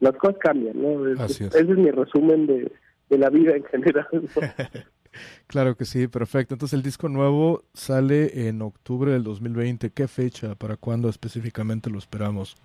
[0.00, 1.22] las cosas cambian, ¿no?
[1.22, 1.54] Así es.
[1.54, 2.70] Ese es mi resumen de,
[3.08, 4.06] de la vida en general.
[4.12, 4.20] ¿no?
[5.46, 6.54] Claro que sí, perfecto.
[6.54, 9.90] Entonces el disco nuevo sale en octubre del 2020.
[9.90, 10.54] ¿Qué fecha?
[10.54, 12.56] ¿Para cuándo específicamente lo esperamos?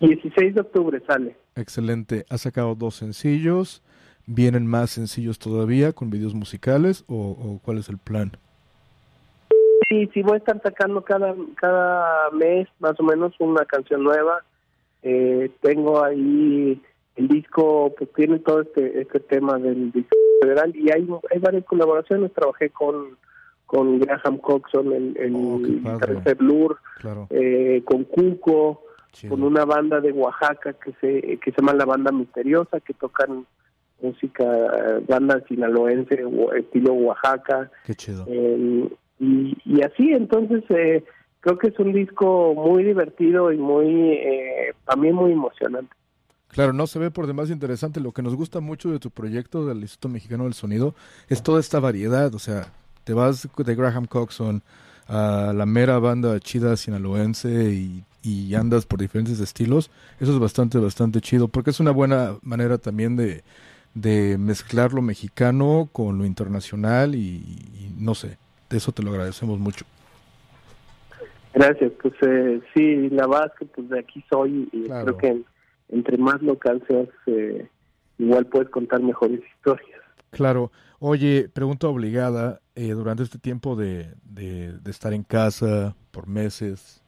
[0.00, 1.36] 16 de octubre sale.
[1.54, 2.24] Excelente.
[2.28, 3.82] Has sacado dos sencillos.
[4.26, 8.32] ¿Vienen más sencillos todavía con videos musicales o, o cuál es el plan?
[9.90, 14.42] Y si voy a estar sacando cada, cada mes más o menos una canción nueva.
[15.02, 16.82] Eh, tengo ahí
[17.14, 21.64] el disco, pues tiene todo este, este tema del disco federal y hay, hay varias
[21.64, 22.32] colaboraciones.
[22.32, 23.16] Trabajé con,
[23.66, 25.32] con Graham Coxon, el, el
[25.82, 27.26] guitarrista de Blur, Claro.
[27.30, 28.82] eh, con Cuco,
[29.28, 33.46] con una banda de Oaxaca que se, que se llama La Banda Misteriosa, que tocan
[34.02, 36.22] música, eh, banda sinaloense,
[36.58, 37.70] estilo Oaxaca.
[37.86, 38.24] Qué chido.
[38.28, 41.02] Eh, y, y así, entonces, eh,
[41.40, 45.94] creo que es un disco muy divertido y muy, eh, también muy emocionante.
[46.56, 48.00] Claro, no se ve por demás interesante.
[48.00, 50.94] Lo que nos gusta mucho de tu proyecto del Instituto Mexicano del Sonido
[51.28, 52.34] es toda esta variedad.
[52.34, 52.72] O sea,
[53.04, 54.62] te vas de Graham Coxon
[55.06, 59.90] a la mera banda chida sinaloense y, y andas por diferentes estilos.
[60.18, 63.44] Eso es bastante, bastante chido porque es una buena manera también de,
[63.92, 68.38] de mezclar lo mexicano con lo internacional y, y no sé,
[68.70, 69.84] de eso te lo agradecemos mucho.
[71.52, 75.42] Gracias, pues eh, sí, la verdad es que pues de aquí soy y creo que
[75.88, 77.68] entre más local seas, eh,
[78.18, 80.00] igual puedes contar mejores historias.
[80.30, 80.70] Claro.
[80.98, 87.02] Oye, pregunta obligada, eh, durante este tiempo de, de, de estar en casa por meses,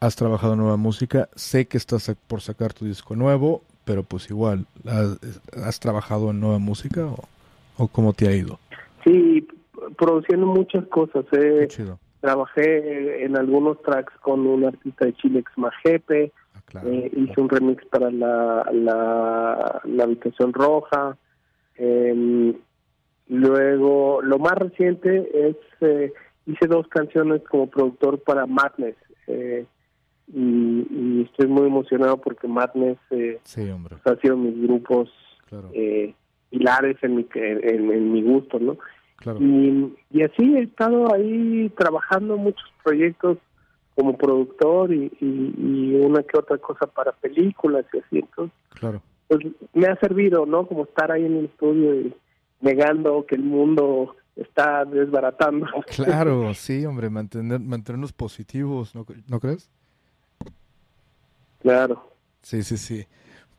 [0.00, 4.28] has trabajado en nueva música, sé que estás por sacar tu disco nuevo, pero pues
[4.30, 5.18] igual, ¿has,
[5.64, 7.24] has trabajado en nueva música o,
[7.78, 8.58] o cómo te ha ido?
[9.04, 9.46] Sí,
[9.96, 11.24] produciendo muchas cosas.
[11.32, 11.66] eh.
[11.68, 11.98] chido.
[12.20, 16.32] Trabajé en algunos tracks con un artista de Chile, ex Majepe.
[16.84, 21.16] Eh, hice un remix para la, la, la Habitación Roja.
[21.76, 22.54] Em,
[23.28, 26.12] luego, lo más reciente es, eh,
[26.46, 28.96] hice dos canciones como productor para Madness.
[29.26, 29.66] eh,
[30.34, 33.68] y, y estoy muy emocionado porque Madness eh, Sí,
[34.04, 35.10] ha sido mis grupos
[35.74, 36.14] eh,
[36.48, 38.78] pilares en mi, en, en mi gusto, ¿no?
[39.16, 39.38] Claro.
[39.40, 43.38] Y, y así he estado ahí trabajando muchos proyectos
[43.94, 48.18] como productor y, y, y una que otra cosa para películas y así.
[48.18, 49.02] Entonces, Claro.
[49.28, 49.40] pues
[49.74, 50.66] me ha servido, ¿no?
[50.66, 52.14] Como estar ahí en el estudio y
[52.60, 55.66] negando que el mundo está desbaratando.
[55.94, 59.70] Claro, sí, hombre, mantener, mantenernos positivos, ¿no, ¿no crees?
[61.60, 62.08] Claro.
[62.40, 63.06] Sí, sí, sí.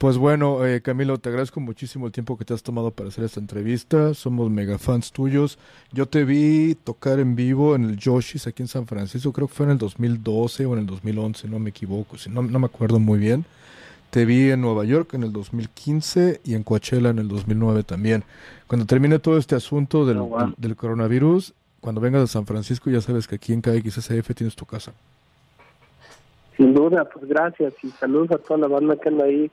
[0.03, 3.23] Pues bueno, eh, Camilo, te agradezco muchísimo el tiempo que te has tomado para hacer
[3.23, 4.13] esta entrevista.
[4.13, 5.57] Somos mega fans tuyos.
[5.93, 9.53] Yo te vi tocar en vivo en el Yoshis aquí en San Francisco, creo que
[9.53, 12.65] fue en el 2012 o en el 2011, no me equivoco, si no, no me
[12.65, 13.45] acuerdo muy bien.
[14.09, 18.25] Te vi en Nueva York en el 2015 y en Coachella en el 2009 también.
[18.67, 20.39] Cuando termine todo este asunto del, Oh, wow.
[20.39, 24.57] del, del coronavirus, cuando vengas a San Francisco ya sabes que aquí en KXSF tienes
[24.57, 24.91] tu casa.
[26.57, 29.49] Sin duda, pues gracias y saludos a toda la banda que anda ahí.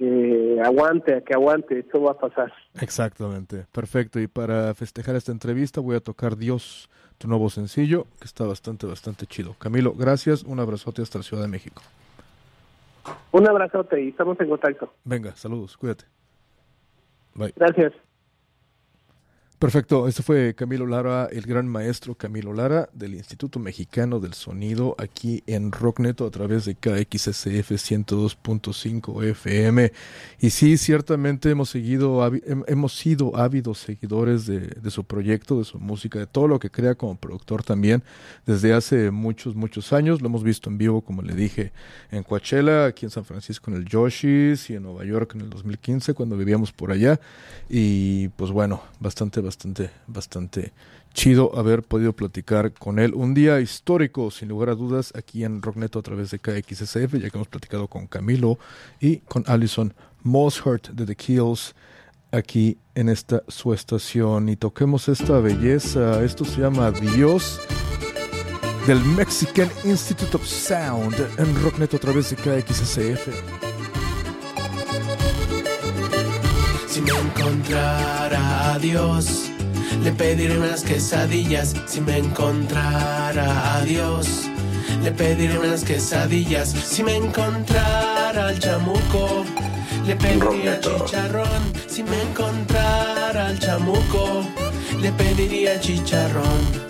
[0.00, 2.50] Que aguante, que aguante, esto va a pasar.
[2.80, 4.18] Exactamente, perfecto.
[4.18, 6.88] Y para festejar esta entrevista voy a tocar Dios,
[7.18, 9.56] tu nuevo sencillo, que está bastante, bastante chido.
[9.58, 11.82] Camilo, gracias, un abrazote hasta la Ciudad de México.
[13.30, 14.90] Un abrazote y estamos en contacto.
[15.04, 16.06] Venga, saludos, cuídate.
[17.34, 17.52] Bye.
[17.54, 17.92] Gracias.
[19.60, 24.96] Perfecto, este fue Camilo Lara, el gran maestro Camilo Lara del Instituto Mexicano del Sonido
[24.96, 29.92] aquí en Rockneto a través de KXSF 102.5 FM.
[30.40, 32.26] Y sí, ciertamente hemos seguido,
[32.68, 36.70] hemos sido ávidos seguidores de, de, su proyecto, de su música, de todo lo que
[36.70, 38.02] crea como productor también
[38.46, 40.22] desde hace muchos, muchos años.
[40.22, 41.72] Lo hemos visto en vivo, como le dije,
[42.10, 45.50] en Coachella, aquí en San Francisco en el Yoshis y en Nueva York en el
[45.50, 47.20] 2015 cuando vivíamos por allá.
[47.68, 49.49] Y pues bueno, bastante, bastante,
[50.06, 50.72] bastante
[51.12, 53.14] chido haber podido platicar con él.
[53.14, 57.30] Un día histórico, sin lugar a dudas, aquí en Rockneto a través de KXSF, ya
[57.30, 58.58] que hemos platicado con Camilo
[59.00, 61.74] y con Allison Mosshart de The Kills
[62.32, 64.48] aquí en esta su estación.
[64.48, 66.22] Y toquemos esta belleza.
[66.22, 67.60] Esto se llama Dios
[68.86, 73.69] del Mexican Institute of Sound en Rockneto a través de KXSF.
[77.00, 79.50] Si me encontrara a Dios,
[80.04, 81.74] le pediré unas quesadillas.
[81.86, 84.50] Si me encontrara a Dios,
[85.02, 86.68] le pediré unas quesadillas.
[86.68, 89.46] Si me encontrara al chamuco,
[90.06, 91.72] le pediría chicharrón.
[91.86, 94.44] Si me encontrara al chamuco,
[95.00, 96.89] le pediría chicharrón.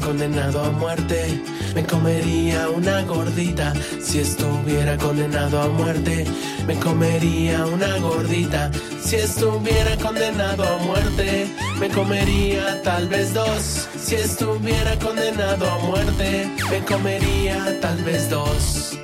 [0.00, 1.40] Condenado a muerte,
[1.74, 3.72] me comería una gordita.
[4.02, 6.24] Si estuviera condenado a muerte,
[6.66, 8.70] me comería una gordita.
[9.02, 11.46] Si estuviera condenado a muerte,
[11.78, 13.88] me comería tal vez dos.
[13.98, 18.98] Si estuviera condenado a muerte, me comería tal vez dos.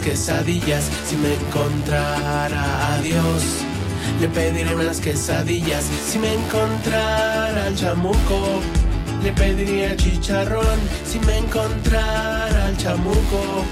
[0.00, 3.42] Quesadillas si me encontrara a Dios.
[4.20, 8.60] Le pediré unas quesadillas si me encontrara al chamuco.
[9.22, 13.64] Le pediría chicharrón si me encontrara al chamuco.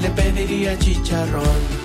[0.00, 1.81] Le pediría chicharrón.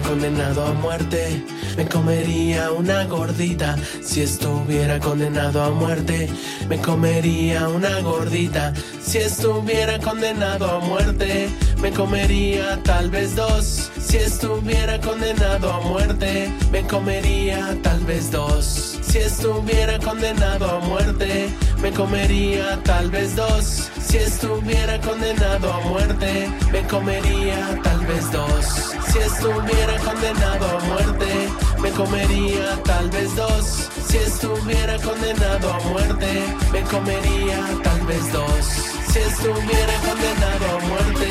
[0.00, 1.44] Condenado a muerte,
[1.76, 3.76] me comería una gordita.
[4.02, 6.28] Si estuviera condenado a muerte,
[6.68, 8.72] me comería una gordita.
[9.02, 11.48] Si estuviera condenado a muerte,
[11.80, 13.90] me comería tal vez dos.
[13.98, 18.98] Si estuviera condenado a muerte, me comería tal vez dos.
[19.02, 21.48] Si estuviera condenado a muerte,
[21.80, 23.90] me comería tal vez dos.
[24.06, 28.64] Si estuviera condenado a muerte, me comería vez dos.
[29.10, 31.48] Si estuviera condenado a muerte,
[31.80, 33.88] me comería tal vez dos.
[34.08, 36.28] Si estuviera condenado a muerte,
[36.72, 38.64] me comería tal vez dos.
[39.12, 41.28] Si estuviera condenado a muerte,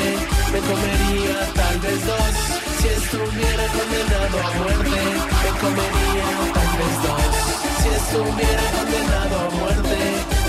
[0.52, 2.34] me comería tal vez dos.
[2.80, 5.00] Si estuviera condenado a muerte,
[5.44, 7.32] me comería tal vez dos.
[7.80, 9.98] Si estuviera condenado a muerte,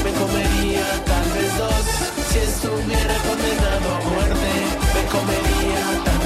[0.03, 1.83] me comería tal vez dos.
[2.29, 4.49] Si estuviera condenado a muerte,
[4.95, 6.16] me comería tal vez dos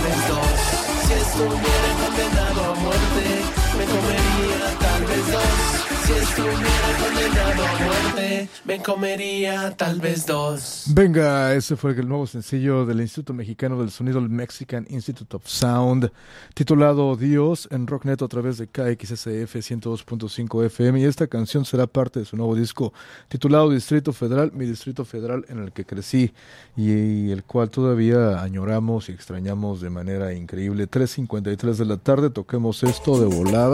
[1.32, 5.82] estuviera condenado a muerte, me comería tal vez dos.
[6.06, 6.58] Si estuviera
[7.00, 10.84] condenado a muerte, me comería tal vez dos.
[10.88, 15.48] Venga, ese fue el nuevo sencillo del Instituto Mexicano del Sonido, el Mexican Institute of
[15.48, 16.12] Sound,
[16.54, 21.00] titulado Dios en Rocknet a través de KXSF 102.5 FM.
[21.00, 22.94] Y esta canción será parte de su nuevo disco
[23.30, 26.34] titulado Distrito Federal, mi Distrito Federal en el que crecí
[26.76, 30.90] y el cual todavía añoramos y extrañamos de manera increíble.
[30.90, 33.71] 3.53 de la tarde, toquemos esto de volada.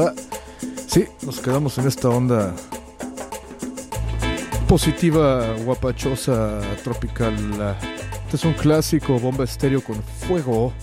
[0.88, 2.54] Sí, nos quedamos en esta onda
[4.68, 7.36] positiva, guapachosa, tropical.
[8.26, 10.74] Este es un clásico bomba estéreo con fuego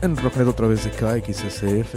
[0.00, 1.94] en Rocknet otra vez de KXSF.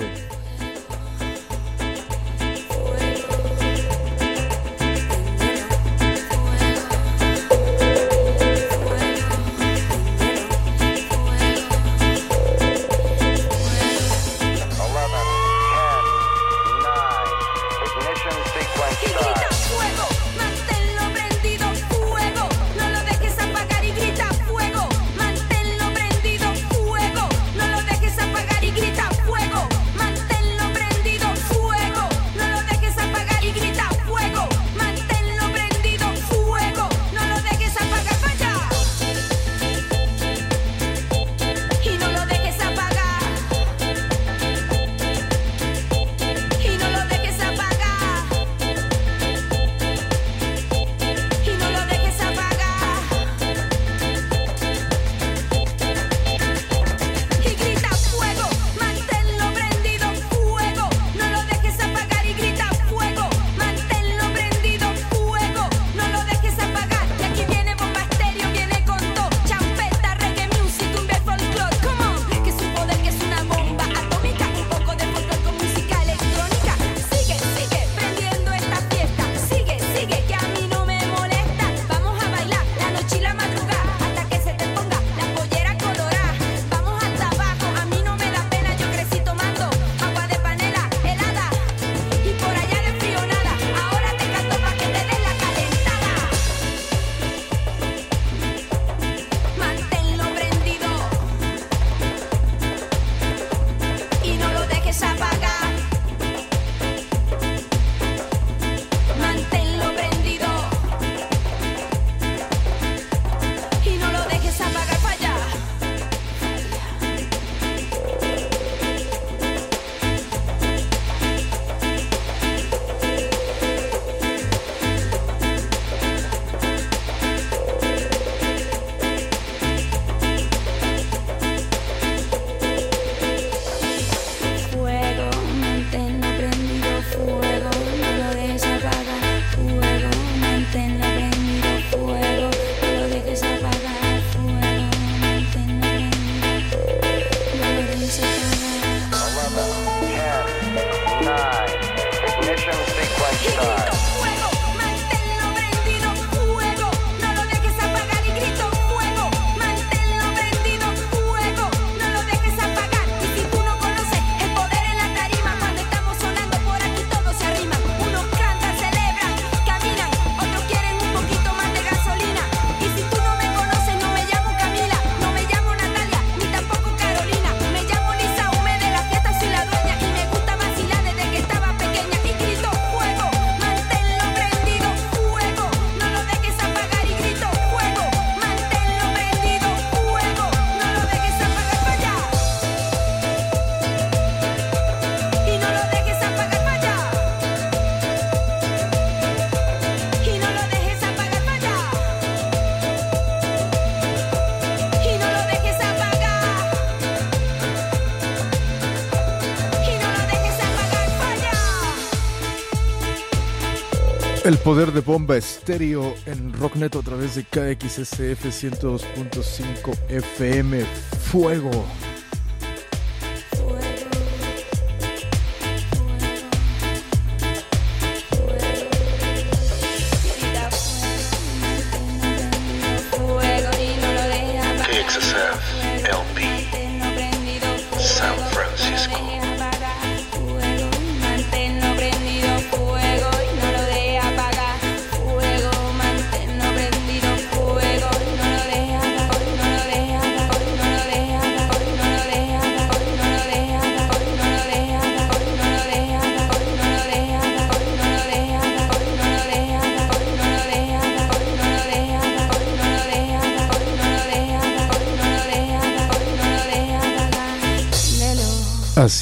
[214.46, 220.86] El poder de bomba estéreo en Rocknet a través de KXSF 102.5 FM.
[221.32, 221.72] Fuego.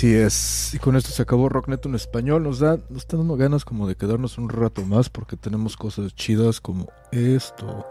[0.04, 0.74] Así es.
[0.74, 2.43] Y con esto se acabó Rocknet en español.
[2.43, 6.14] Nos da, nos está dando ganas como de quedarnos un rato más porque tenemos cosas
[6.14, 7.88] chidas como esto.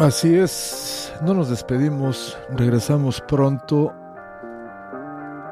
[0.00, 1.12] Así es.
[1.22, 2.38] No nos despedimos.
[2.56, 3.92] Regresamos pronto.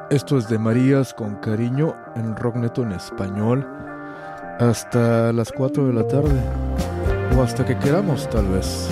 [0.09, 3.67] Esto es de Marías con cariño en Rocknet en español.
[4.59, 6.41] Hasta las 4 de la tarde.
[7.37, 8.89] O hasta que queramos, tal vez.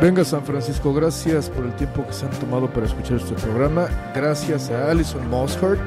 [0.00, 3.88] Venga San Francisco, gracias por el tiempo que se han tomado para escuchar este programa.
[4.14, 5.80] Gracias a Alison Mosshart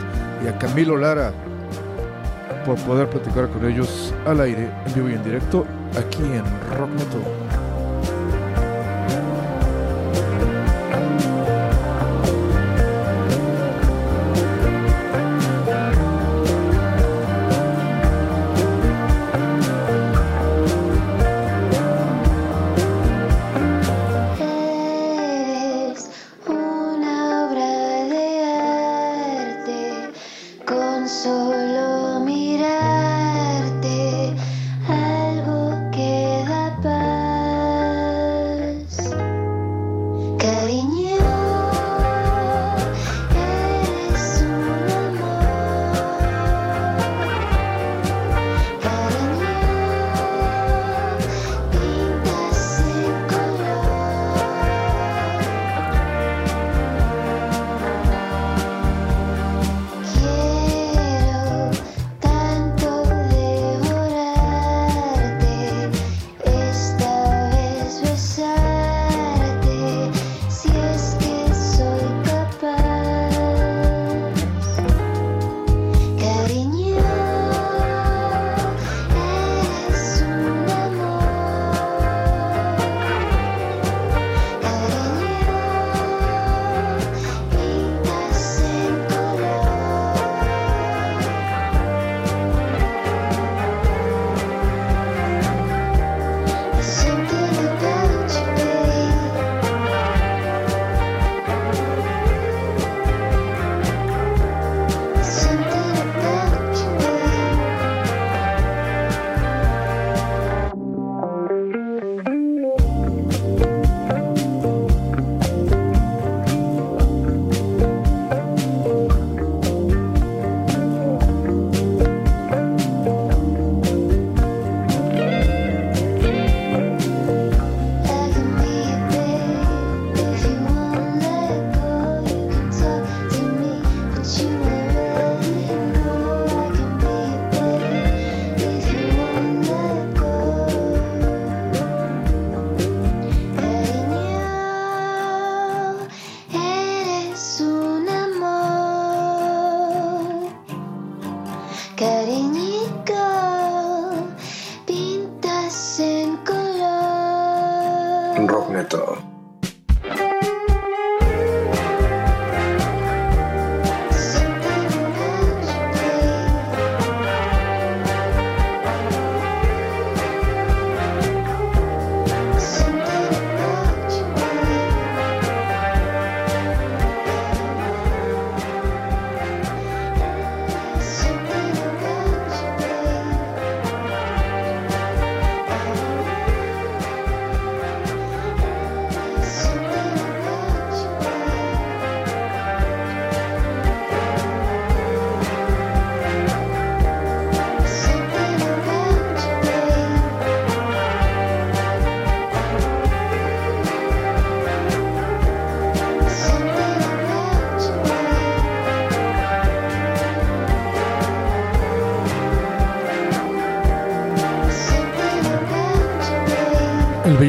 [0.44, 1.34] y a Camilo Lara
[2.66, 6.44] por poder platicar con ellos al aire, en vivo y en directo, aquí en
[6.78, 7.37] Rock.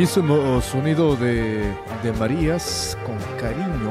[0.09, 1.71] Bellísimo sonido de,
[2.03, 3.91] de Marías con cariño,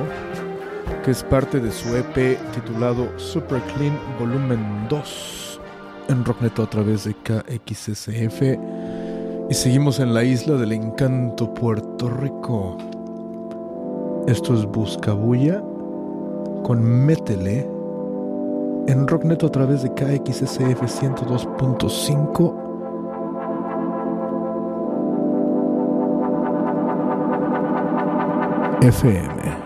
[1.06, 5.62] que es parte de su EP titulado Super Clean Volumen 2
[6.10, 8.42] en Rockneto a través de KXSF.
[9.48, 12.80] Y seguimos en la isla del encanto Puerto Rico.
[14.26, 15.62] Esto es Buscabulla
[16.64, 17.70] con Métele
[18.88, 22.67] en Rockneto a través de KXSF 102.5.
[28.82, 29.57] FM.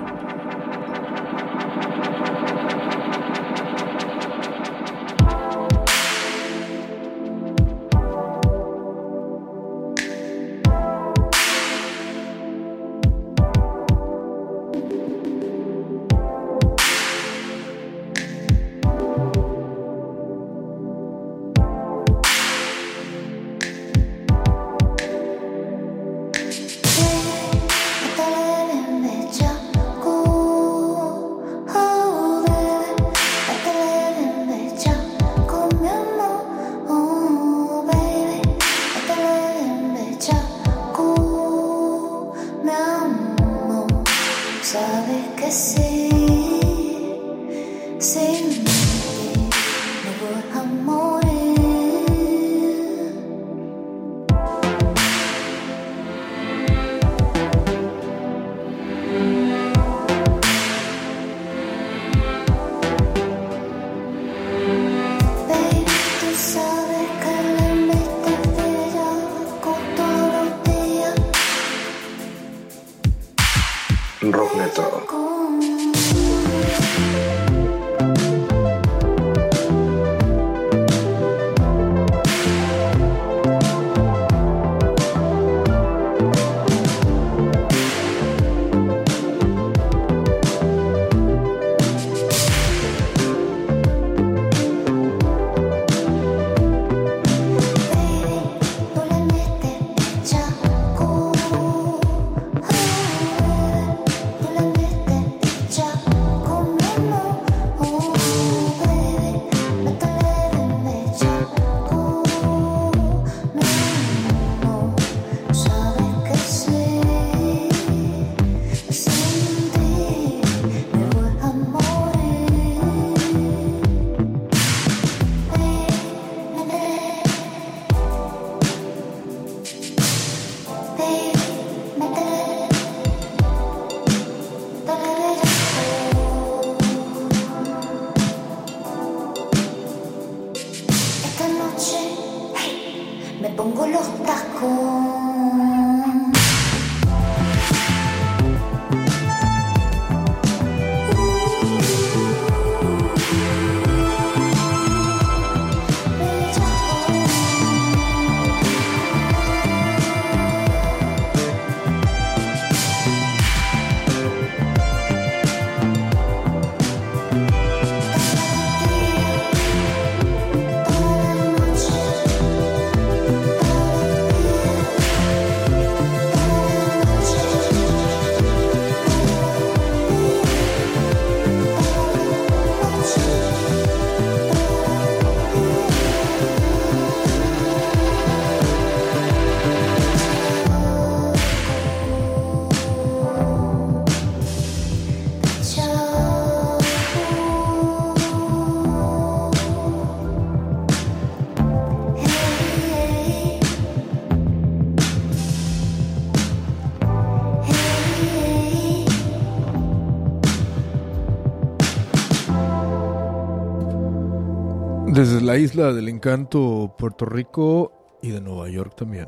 [215.52, 217.92] La isla del encanto, Puerto Rico
[218.22, 219.28] y de Nueva York también.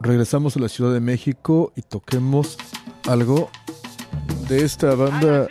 [0.00, 2.56] Regresamos a la Ciudad de México y toquemos
[3.06, 3.50] algo
[4.48, 5.48] de esta banda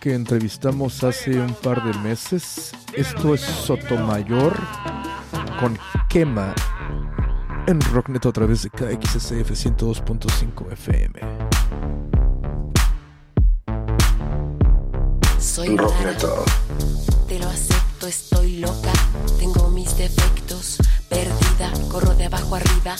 [0.00, 2.72] que entrevistamos hace un par de meses.
[2.92, 4.58] Esto es Sotomayor
[5.60, 5.78] con
[6.08, 6.52] Quema
[7.68, 11.20] en Rocknet a través de KXSF 102.5 FM.
[15.38, 16.44] Soy Rockneto.
[18.06, 18.92] Estoy loca,
[19.38, 20.76] tengo mis defectos,
[21.08, 22.96] perdida, corro de abajo arriba,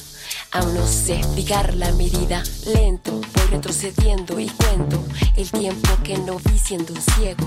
[0.53, 5.03] aún no sé fijar la medida, lento, voy retrocediendo y cuento
[5.37, 7.47] el tiempo que no vi siendo un ciego,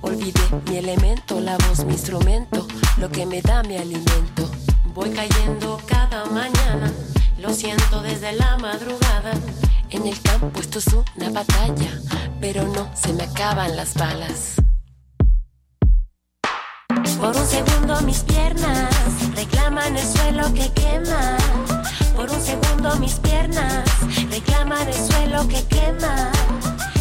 [0.00, 2.66] olvidé mi elemento, la voz, mi instrumento,
[2.98, 4.50] lo que me da mi alimento,
[4.94, 6.92] voy cayendo cada mañana,
[7.38, 9.32] lo siento desde la madrugada.
[9.90, 10.86] En el campo esto es
[11.16, 12.00] una batalla,
[12.40, 14.56] pero no se me acaban las balas.
[17.18, 18.90] Por un segundo mis piernas
[19.34, 21.36] reclaman el suelo que quema.
[22.16, 23.84] Por un segundo mis piernas
[24.30, 26.30] reclaman el suelo que quema.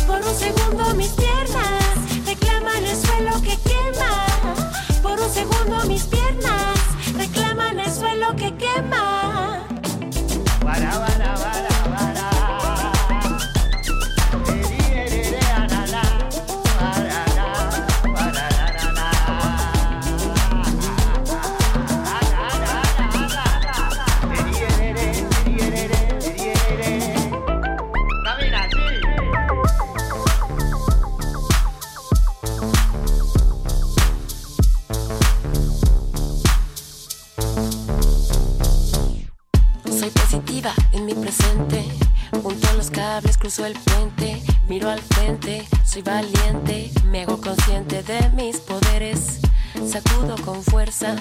[0.08, 4.26] Por un segundo mis piernas reclaman el suelo que quema.
[5.01, 6.78] Por un segundo mis piernas
[7.18, 9.68] reclaman el suelo que quema.
[41.04, 41.86] Mi presente.
[42.42, 44.42] Junto a los cables cruzo el puente.
[44.67, 46.92] Miro al frente, soy valiente.
[47.05, 49.39] Me hago consciente de mis poderes.
[49.88, 51.16] Sacudo con fuerza.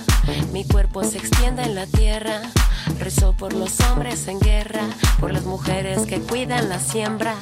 [0.53, 2.43] Mi cuerpo se extiende en la tierra.
[2.99, 4.83] Rezo por los hombres en guerra.
[5.21, 7.35] Por las mujeres que cuidan la siembra.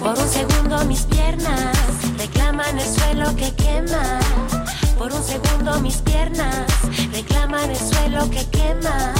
[0.00, 1.76] Por un segundo mis piernas
[2.16, 4.20] reclaman el suelo que quema.
[5.00, 6.66] Por un segundo mis piernas
[7.10, 9.14] reclaman el suelo que quema.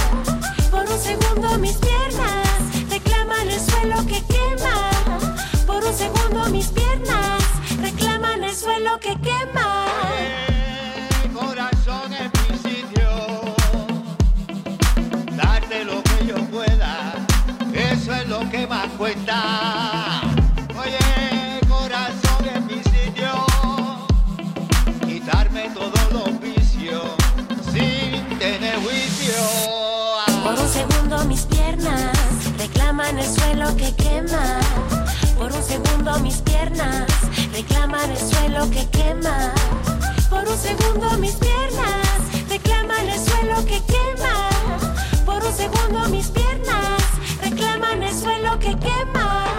[0.69, 2.47] Por un segundo mis piernas
[2.87, 4.91] reclaman el suelo que quema.
[5.65, 7.41] Por un segundo mis piernas
[7.81, 9.87] reclaman el suelo que quema.
[11.33, 13.41] corazón en mi sitio,
[15.35, 17.15] darte lo que yo pueda,
[17.73, 20.20] eso es lo que más cuenta.
[33.11, 34.59] Reclaman el suelo que quema.
[35.37, 37.07] Por un segundo mis piernas
[37.51, 39.53] reclaman el suelo que quema.
[40.29, 44.49] Por un segundo mis piernas reclaman el suelo que quema.
[45.25, 47.01] Por un segundo mis piernas
[47.43, 49.50] reclaman el suelo que quema.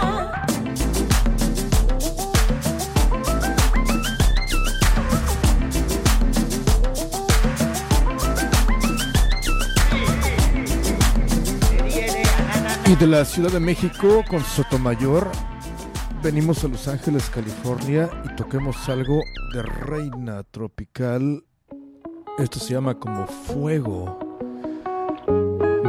[12.92, 15.30] Y de la Ciudad de México con Sotomayor
[16.22, 19.18] venimos a Los Ángeles, California y toquemos algo
[19.54, 21.42] de Reina Tropical.
[22.38, 24.18] Esto se llama como Fuego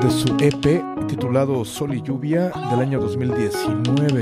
[0.01, 4.21] de su EP titulado Sol y Lluvia del año 2019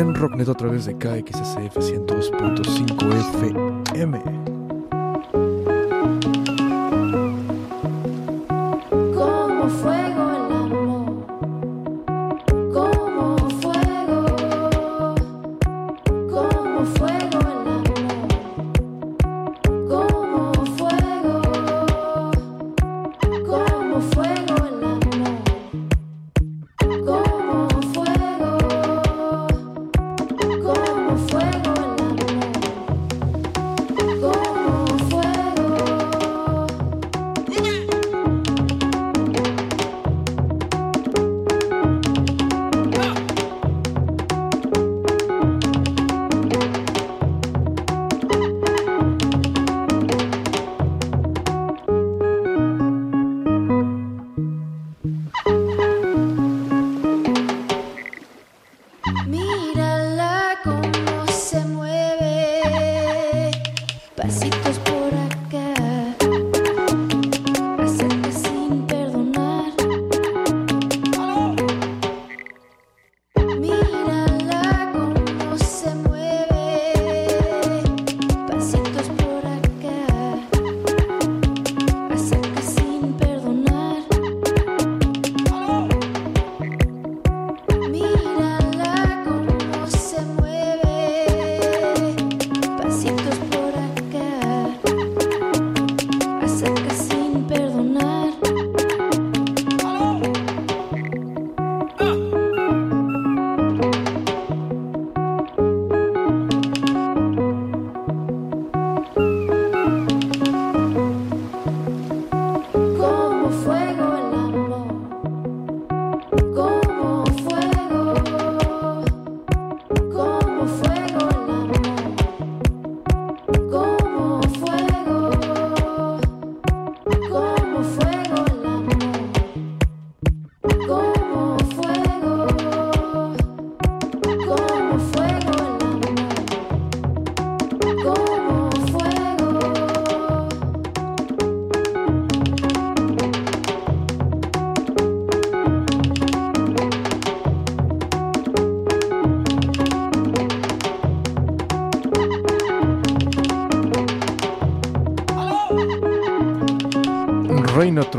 [0.00, 3.14] en Rocknet a través de KXSF 102.5
[3.92, 4.53] FM.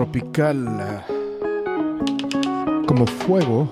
[0.06, 1.04] Tropical
[2.88, 3.68] como fuego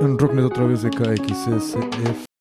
[0.00, 2.31] en Rocknet otra vez de KXSF